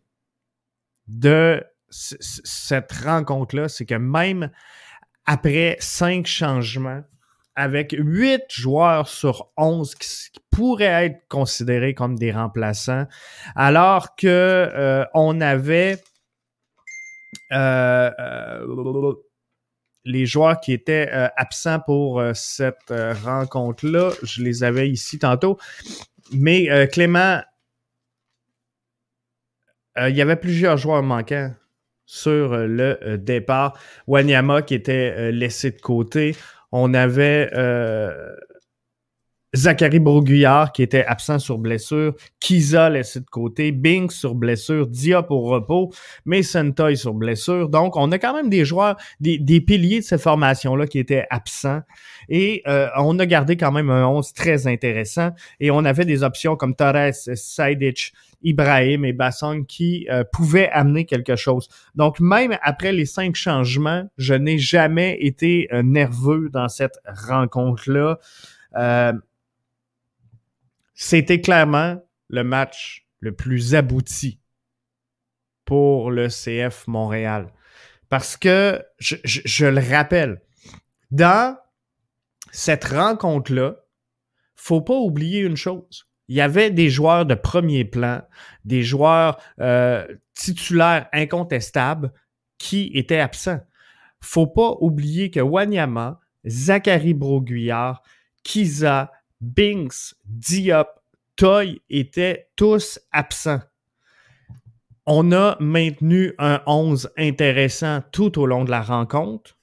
de 1.07 1.63
cette 1.89 2.91
rencontre-là, 2.91 3.69
c'est 3.69 3.85
que 3.85 3.95
même 3.95 4.49
après 5.25 5.77
cinq 5.79 6.25
changements, 6.25 7.03
avec 7.55 7.95
huit 7.97 8.43
joueurs 8.49 9.07
sur 9.07 9.49
onze 9.57 9.95
qui, 9.95 10.07
pourraient 10.51 11.05
être 11.07 11.27
considérés 11.29 11.95
comme 11.95 12.15
des 12.15 12.31
remplaçants, 12.31 13.07
alors 13.55 14.15
que 14.15 14.27
euh, 14.27 15.03
on 15.15 15.41
avait 15.41 15.97
euh, 17.51 18.11
euh, 18.19 19.13
les 20.05 20.25
joueurs 20.25 20.59
qui 20.59 20.73
étaient 20.73 21.09
euh, 21.11 21.27
absents 21.37 21.79
pour 21.79 22.19
euh, 22.19 22.33
cette 22.33 22.91
euh, 22.91 23.13
rencontre-là, 23.13 24.11
je 24.21 24.43
les 24.43 24.63
avais 24.63 24.89
ici 24.89 25.19
tantôt. 25.19 25.57
Mais 26.31 26.87
Clément, 26.91 27.41
il 29.97 30.15
y 30.15 30.21
avait 30.21 30.37
plusieurs 30.37 30.77
joueurs 30.77 31.03
manquants 31.03 31.53
sur 32.05 32.55
le 32.57 33.17
départ. 33.17 33.77
Wanyama 34.07 34.61
qui 34.63 34.73
était 34.73 35.31
laissé 35.31 35.71
de 35.71 35.81
côté. 35.81 36.35
On 36.75 36.95
avait 36.95 37.51
Zachary 39.55 39.99
Broguillard 39.99 40.71
qui 40.71 40.81
était 40.81 41.05
absent 41.05 41.39
sur 41.39 41.59
blessure, 41.59 42.15
Kiza 42.39 42.89
laissé 42.89 43.19
de 43.19 43.25
côté, 43.25 43.71
Bing 43.71 44.09
sur 44.09 44.33
blessure, 44.33 44.87
Diop 44.87 45.29
au 45.29 45.41
repos, 45.41 45.91
Mason 46.25 46.71
Toy 46.71 46.97
sur 46.97 47.13
blessure. 47.13 47.69
Donc, 47.69 47.95
on 47.95 48.11
a 48.11 48.17
quand 48.17 48.33
même 48.33 48.49
des 48.49 48.65
joueurs, 48.65 48.97
des, 49.19 49.61
piliers 49.61 49.99
de 49.99 50.05
cette 50.05 50.21
formation-là 50.21 50.87
qui 50.87 50.99
étaient 50.99 51.25
absents. 51.29 51.81
Et 52.29 52.63
euh, 52.67 52.87
on 52.97 53.19
a 53.19 53.25
gardé 53.25 53.55
quand 53.55 53.71
même 53.71 53.89
un 53.89 54.07
11 54.07 54.33
très 54.33 54.67
intéressant. 54.67 55.29
Et 55.59 55.69
on 55.69 55.85
avait 55.85 56.05
des 56.05 56.23
options 56.23 56.55
comme 56.55 56.75
Torres, 56.75 57.13
Saidic, 57.13 58.13
Ibrahim 58.41 59.05
et 59.05 59.13
Bassong 59.13 59.65
qui 59.65 60.07
euh, 60.09 60.23
pouvaient 60.31 60.69
amener 60.71 61.05
quelque 61.05 61.35
chose. 61.35 61.69
Donc, 61.95 62.19
même 62.19 62.57
après 62.61 62.91
les 62.91 63.05
cinq 63.05 63.35
changements, 63.35 64.03
je 64.17 64.33
n'ai 64.33 64.57
jamais 64.57 65.17
été 65.21 65.69
euh, 65.71 65.81
nerveux 65.83 66.49
dans 66.51 66.67
cette 66.67 66.97
rencontre-là. 67.05 68.17
C'était 70.93 71.41
clairement 71.41 72.01
le 72.29 72.43
match 72.43 73.07
le 73.19 73.33
plus 73.33 73.75
abouti 73.75 74.39
pour 75.65 76.11
le 76.11 76.27
CF 76.27 76.87
Montréal. 76.87 77.51
Parce 78.09 78.37
que, 78.37 78.83
je, 78.99 79.65
le 79.65 79.81
rappelle, 79.81 80.41
dans 81.09 81.57
cette 82.51 82.83
rencontre-là, 82.83 83.77
faut 84.55 84.81
pas 84.81 84.97
oublier 84.97 85.39
une 85.39 85.57
chose. 85.57 86.07
Il 86.27 86.35
y 86.35 86.41
avait 86.41 86.69
des 86.69 86.89
joueurs 86.89 87.25
de 87.25 87.35
premier 87.35 87.85
plan, 87.85 88.21
des 88.65 88.83
joueurs 88.83 89.39
euh, 89.59 90.05
titulaires 90.35 91.09
incontestables 91.11 92.13
qui 92.57 92.91
étaient 92.93 93.19
absents. 93.19 93.61
Faut 94.21 94.47
pas 94.47 94.77
oublier 94.79 95.31
que 95.31 95.39
Wanyama, 95.39 96.21
Zachary 96.45 97.13
Broguillard, 97.13 98.03
Kiza, 98.43 99.11
Binks, 99.43 100.15
Diop, 100.25 100.87
Toy 101.35 101.81
étaient 101.89 102.47
tous 102.55 102.99
absents. 103.11 103.59
On 105.05 105.33
a 105.33 105.57
maintenu 105.59 106.33
un 106.37 106.61
11 106.65 107.11
intéressant 107.17 108.01
tout 108.13 108.39
au 108.39 108.45
long 108.45 108.63
de 108.63 108.71
la 108.71 108.81
rencontre. 108.81 109.57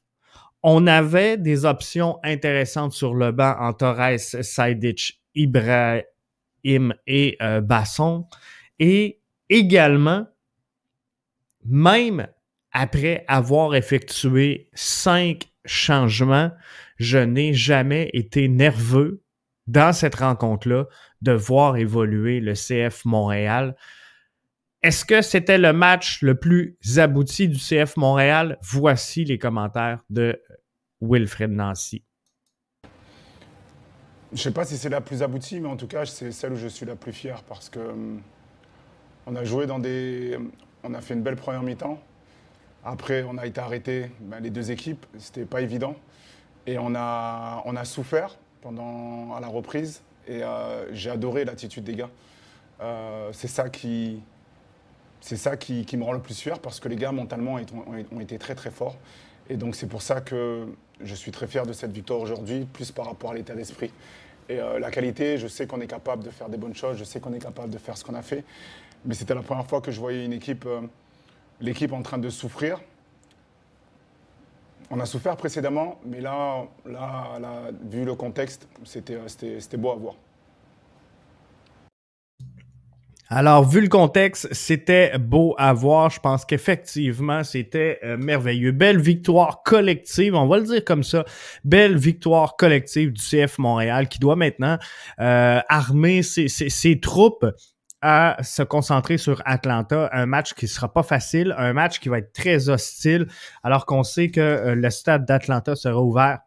On 0.62 0.86
avait 0.86 1.38
des 1.38 1.64
options 1.64 2.18
intéressantes 2.22 2.92
sur 2.92 3.14
le 3.14 3.32
banc 3.32 3.56
en 3.58 3.72
Torres, 3.72 4.18
Saidic, 4.18 5.22
Ibrahim 5.34 6.92
et 7.06 7.38
euh, 7.40 7.62
Basson. 7.62 8.26
Et 8.78 9.22
également, 9.48 10.26
même 11.64 12.28
après 12.72 13.24
avoir 13.28 13.74
effectué 13.74 14.68
cinq 14.74 15.48
changements, 15.64 16.50
je 16.98 17.16
n'ai 17.16 17.54
jamais 17.54 18.10
été 18.12 18.48
nerveux 18.48 19.22
dans 19.70 19.92
cette 19.92 20.16
rencontre-là 20.16 20.86
de 21.22 21.32
voir 21.32 21.76
évoluer 21.76 22.40
le 22.40 22.54
CF 22.54 23.04
Montréal. 23.04 23.76
Est-ce 24.82 25.04
que 25.04 25.22
c'était 25.22 25.58
le 25.58 25.72
match 25.72 26.22
le 26.22 26.34
plus 26.34 26.76
abouti 26.96 27.48
du 27.48 27.58
CF 27.58 27.96
Montréal? 27.96 28.58
Voici 28.62 29.24
les 29.24 29.38
commentaires 29.38 30.02
de 30.10 30.42
Wilfred 31.00 31.50
Nancy. 31.50 32.04
Je 34.32 34.36
ne 34.36 34.38
sais 34.38 34.50
pas 34.52 34.64
si 34.64 34.76
c'est 34.76 34.88
la 34.88 35.00
plus 35.00 35.22
aboutie, 35.22 35.60
mais 35.60 35.68
en 35.68 35.76
tout 35.76 35.88
cas, 35.88 36.06
c'est 36.06 36.32
celle 36.32 36.52
où 36.52 36.56
je 36.56 36.68
suis 36.68 36.86
la 36.86 36.96
plus 36.96 37.12
fier 37.12 37.42
parce 37.44 37.68
que 37.68 37.80
hum, 37.80 38.22
on 39.26 39.36
a 39.36 39.44
joué 39.44 39.66
dans 39.66 39.78
des. 39.78 40.38
On 40.82 40.94
a 40.94 41.00
fait 41.00 41.14
une 41.14 41.22
belle 41.22 41.36
première 41.36 41.62
mi-temps. 41.62 42.00
Après, 42.84 43.22
on 43.28 43.36
a 43.36 43.46
été 43.46 43.60
arrêté, 43.60 44.10
ben, 44.20 44.40
les 44.40 44.50
deux 44.50 44.70
équipes. 44.70 45.04
C'était 45.18 45.44
pas 45.44 45.60
évident. 45.60 45.94
Et 46.66 46.78
on 46.78 46.94
a, 46.94 47.62
on 47.66 47.76
a 47.76 47.84
souffert 47.84 48.38
pendant, 48.62 49.34
à 49.34 49.40
la 49.40 49.48
reprise. 49.48 50.02
Et 50.28 50.42
euh, 50.42 50.92
j'ai 50.92 51.10
adoré 51.10 51.44
l'attitude 51.44 51.84
des 51.84 51.94
gars. 51.94 52.10
Euh, 52.80 53.30
c'est 53.32 53.48
ça 53.48 53.68
qui, 53.68 54.20
c'est 55.20 55.36
ça 55.36 55.56
qui, 55.56 55.84
me 55.96 56.04
rend 56.04 56.12
le 56.12 56.20
plus 56.20 56.38
fier 56.38 56.58
parce 56.58 56.80
que 56.80 56.88
les 56.88 56.96
gars 56.96 57.12
mentalement 57.12 57.58
ont, 58.12 58.20
été 58.20 58.38
très 58.38 58.54
très 58.54 58.70
forts. 58.70 58.96
Et 59.48 59.56
donc 59.56 59.74
c'est 59.74 59.86
pour 59.88 60.02
ça 60.02 60.20
que 60.20 60.66
je 61.00 61.14
suis 61.14 61.32
très 61.32 61.46
fier 61.46 61.66
de 61.66 61.72
cette 61.72 61.92
victoire 61.92 62.20
aujourd'hui, 62.20 62.66
plus 62.72 62.90
par 62.90 63.06
rapport 63.06 63.32
à 63.32 63.34
l'état 63.34 63.54
d'esprit. 63.54 63.90
Et 64.48 64.60
euh, 64.60 64.78
la 64.78 64.90
qualité, 64.90 65.38
je 65.38 65.46
sais 65.46 65.66
qu'on 65.66 65.80
est 65.80 65.86
capable 65.86 66.24
de 66.24 66.30
faire 66.30 66.48
des 66.48 66.56
bonnes 66.56 66.74
choses, 66.74 66.96
je 66.96 67.04
sais 67.04 67.20
qu'on 67.20 67.32
est 67.32 67.42
capable 67.42 67.70
de 67.70 67.78
faire 67.78 67.96
ce 67.96 68.04
qu'on 68.04 68.14
a 68.14 68.22
fait. 68.22 68.44
Mais 69.04 69.14
c'était 69.14 69.34
la 69.34 69.42
première 69.42 69.66
fois 69.66 69.80
que 69.80 69.90
je 69.90 69.98
voyais 69.98 70.24
une 70.24 70.32
équipe, 70.32 70.68
l'équipe 71.60 71.92
en 71.92 72.02
train 72.02 72.18
de 72.18 72.28
souffrir, 72.28 72.78
on 74.90 74.98
a 74.98 75.06
souffert 75.06 75.36
précédemment, 75.36 76.00
mais 76.04 76.20
là, 76.20 76.64
là, 76.84 77.70
vu 77.88 78.04
le 78.04 78.14
contexte, 78.14 78.68
c'était 78.84 79.16
beau 79.76 79.92
à 79.92 79.94
voir. 79.94 80.14
Alors, 83.32 83.64
vu 83.64 83.80
le 83.80 83.86
contexte, 83.86 84.52
c'était 84.52 85.16
beau 85.16 85.54
à 85.56 85.72
voir. 85.72 86.10
Je 86.10 86.18
pense 86.18 86.44
qu'effectivement, 86.44 87.44
c'était 87.44 88.00
euh, 88.02 88.16
merveilleux. 88.16 88.72
Belle 88.72 89.00
victoire 89.00 89.62
collective, 89.62 90.34
on 90.34 90.48
va 90.48 90.58
le 90.58 90.64
dire 90.64 90.84
comme 90.84 91.04
ça. 91.04 91.24
Belle 91.62 91.96
victoire 91.96 92.56
collective 92.56 93.12
du 93.12 93.22
CF 93.22 93.58
Montréal 93.58 94.08
qui 94.08 94.18
doit 94.18 94.34
maintenant 94.34 94.78
euh, 95.20 95.60
armer 95.68 96.24
ses, 96.24 96.48
ses, 96.48 96.98
troupes 96.98 97.46
à 98.02 98.36
se 98.42 98.62
concentrer 98.62 99.18
sur 99.18 99.42
Atlanta, 99.44 100.08
un 100.12 100.26
match 100.26 100.54
qui 100.54 100.68
sera 100.68 100.92
pas 100.92 101.02
facile, 101.02 101.54
un 101.58 101.72
match 101.72 102.00
qui 102.00 102.08
va 102.08 102.18
être 102.18 102.32
très 102.32 102.68
hostile, 102.68 103.26
alors 103.62 103.86
qu'on 103.86 104.02
sait 104.02 104.30
que 104.30 104.40
euh, 104.40 104.74
le 104.74 104.90
stade 104.90 105.26
d'Atlanta 105.26 105.76
sera 105.76 106.00
ouvert 106.00 106.38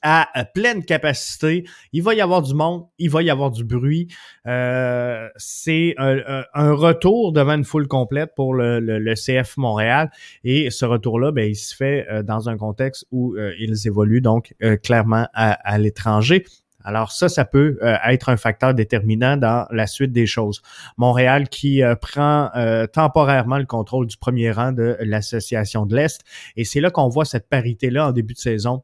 à 0.00 0.44
pleine 0.54 0.84
capacité. 0.84 1.64
Il 1.92 2.02
va 2.02 2.14
y 2.14 2.20
avoir 2.20 2.42
du 2.42 2.54
monde, 2.54 2.86
il 2.98 3.10
va 3.10 3.22
y 3.22 3.30
avoir 3.30 3.50
du 3.50 3.64
bruit. 3.64 4.08
Euh, 4.46 5.28
c'est 5.36 5.94
un, 5.98 6.72
retour 6.72 7.32
devant 7.32 7.54
une 7.54 7.64
foule 7.64 7.88
complète 7.88 8.32
pour 8.34 8.54
le, 8.54 9.14
CF 9.14 9.56
Montréal. 9.56 10.10
Et 10.44 10.70
ce 10.70 10.84
retour-là, 10.84 11.32
ben, 11.32 11.48
il 11.48 11.56
se 11.56 11.74
fait 11.74 12.06
euh, 12.10 12.22
dans 12.22 12.48
un 12.48 12.56
contexte 12.56 13.06
où 13.10 13.34
euh, 13.34 13.52
ils 13.58 13.86
évoluent 13.86 14.20
donc 14.20 14.54
clairement 14.82 15.26
à, 15.34 15.78
l'étranger. 15.78 16.44
Alors 16.84 17.12
ça, 17.12 17.28
ça 17.28 17.44
peut 17.44 17.78
être 18.04 18.28
un 18.28 18.36
facteur 18.36 18.74
déterminant 18.74 19.36
dans 19.36 19.66
la 19.70 19.86
suite 19.86 20.12
des 20.12 20.26
choses. 20.26 20.62
Montréal 20.96 21.48
qui 21.48 21.82
prend 22.00 22.50
temporairement 22.92 23.58
le 23.58 23.66
contrôle 23.66 24.06
du 24.06 24.16
premier 24.16 24.50
rang 24.50 24.72
de 24.72 24.96
l'association 25.00 25.86
de 25.86 25.96
l'Est. 25.96 26.22
Et 26.56 26.64
c'est 26.64 26.80
là 26.80 26.90
qu'on 26.90 27.08
voit 27.08 27.24
cette 27.24 27.48
parité-là 27.48 28.08
en 28.08 28.12
début 28.12 28.34
de 28.34 28.38
saison 28.38 28.82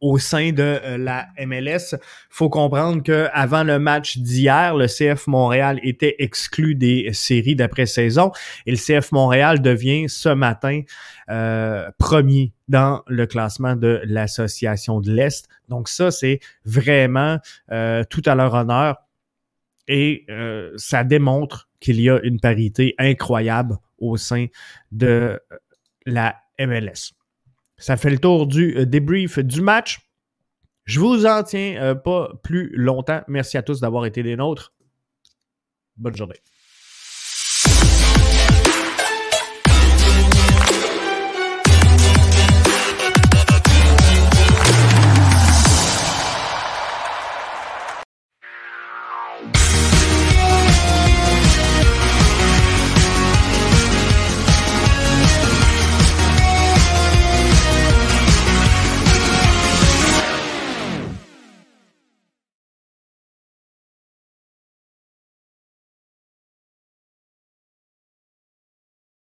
au 0.00 0.18
sein 0.18 0.52
de 0.52 0.62
euh, 0.62 0.98
la 0.98 1.28
MLS. 1.44 1.96
faut 2.30 2.48
comprendre 2.48 3.02
que 3.02 3.28
avant 3.32 3.64
le 3.64 3.78
match 3.78 4.18
d'hier, 4.18 4.76
le 4.76 4.86
CF 4.86 5.26
Montréal 5.26 5.80
était 5.82 6.16
exclu 6.18 6.74
des 6.74 7.12
séries 7.12 7.56
d'après-saison 7.56 8.30
et 8.66 8.70
le 8.70 8.76
CF 8.76 9.12
Montréal 9.12 9.60
devient 9.60 10.08
ce 10.08 10.28
matin 10.28 10.82
euh, 11.30 11.90
premier 11.98 12.52
dans 12.68 13.02
le 13.06 13.26
classement 13.26 13.74
de 13.74 14.00
l'association 14.04 15.00
de 15.00 15.12
l'Est. 15.12 15.48
Donc 15.68 15.88
ça, 15.88 16.10
c'est 16.10 16.40
vraiment 16.64 17.38
euh, 17.70 18.04
tout 18.08 18.22
à 18.26 18.34
leur 18.34 18.54
honneur 18.54 18.96
et 19.88 20.26
ça 20.76 21.02
démontre 21.02 21.68
qu'il 21.80 22.00
y 22.00 22.08
a 22.08 22.20
une 22.22 22.38
parité 22.38 22.94
incroyable 22.98 23.76
au 23.98 24.16
sein 24.16 24.46
de 24.92 25.40
la 26.06 26.36
MLS. 26.58 27.12
Ça 27.76 27.96
fait 27.96 28.10
le 28.10 28.18
tour 28.18 28.46
du 28.46 28.76
euh, 28.78 28.86
débrief 28.86 29.38
du 29.38 29.60
match. 29.60 30.00
Je 30.84 31.00
vous 31.00 31.26
en 31.26 31.42
tiens 31.42 31.76
euh, 31.80 31.94
pas 31.94 32.32
plus 32.42 32.70
longtemps. 32.76 33.22
Merci 33.28 33.56
à 33.56 33.62
tous 33.62 33.80
d'avoir 33.80 34.06
été 34.06 34.22
des 34.22 34.36
nôtres. 34.36 34.72
Bonne 35.96 36.16
journée. 36.16 36.40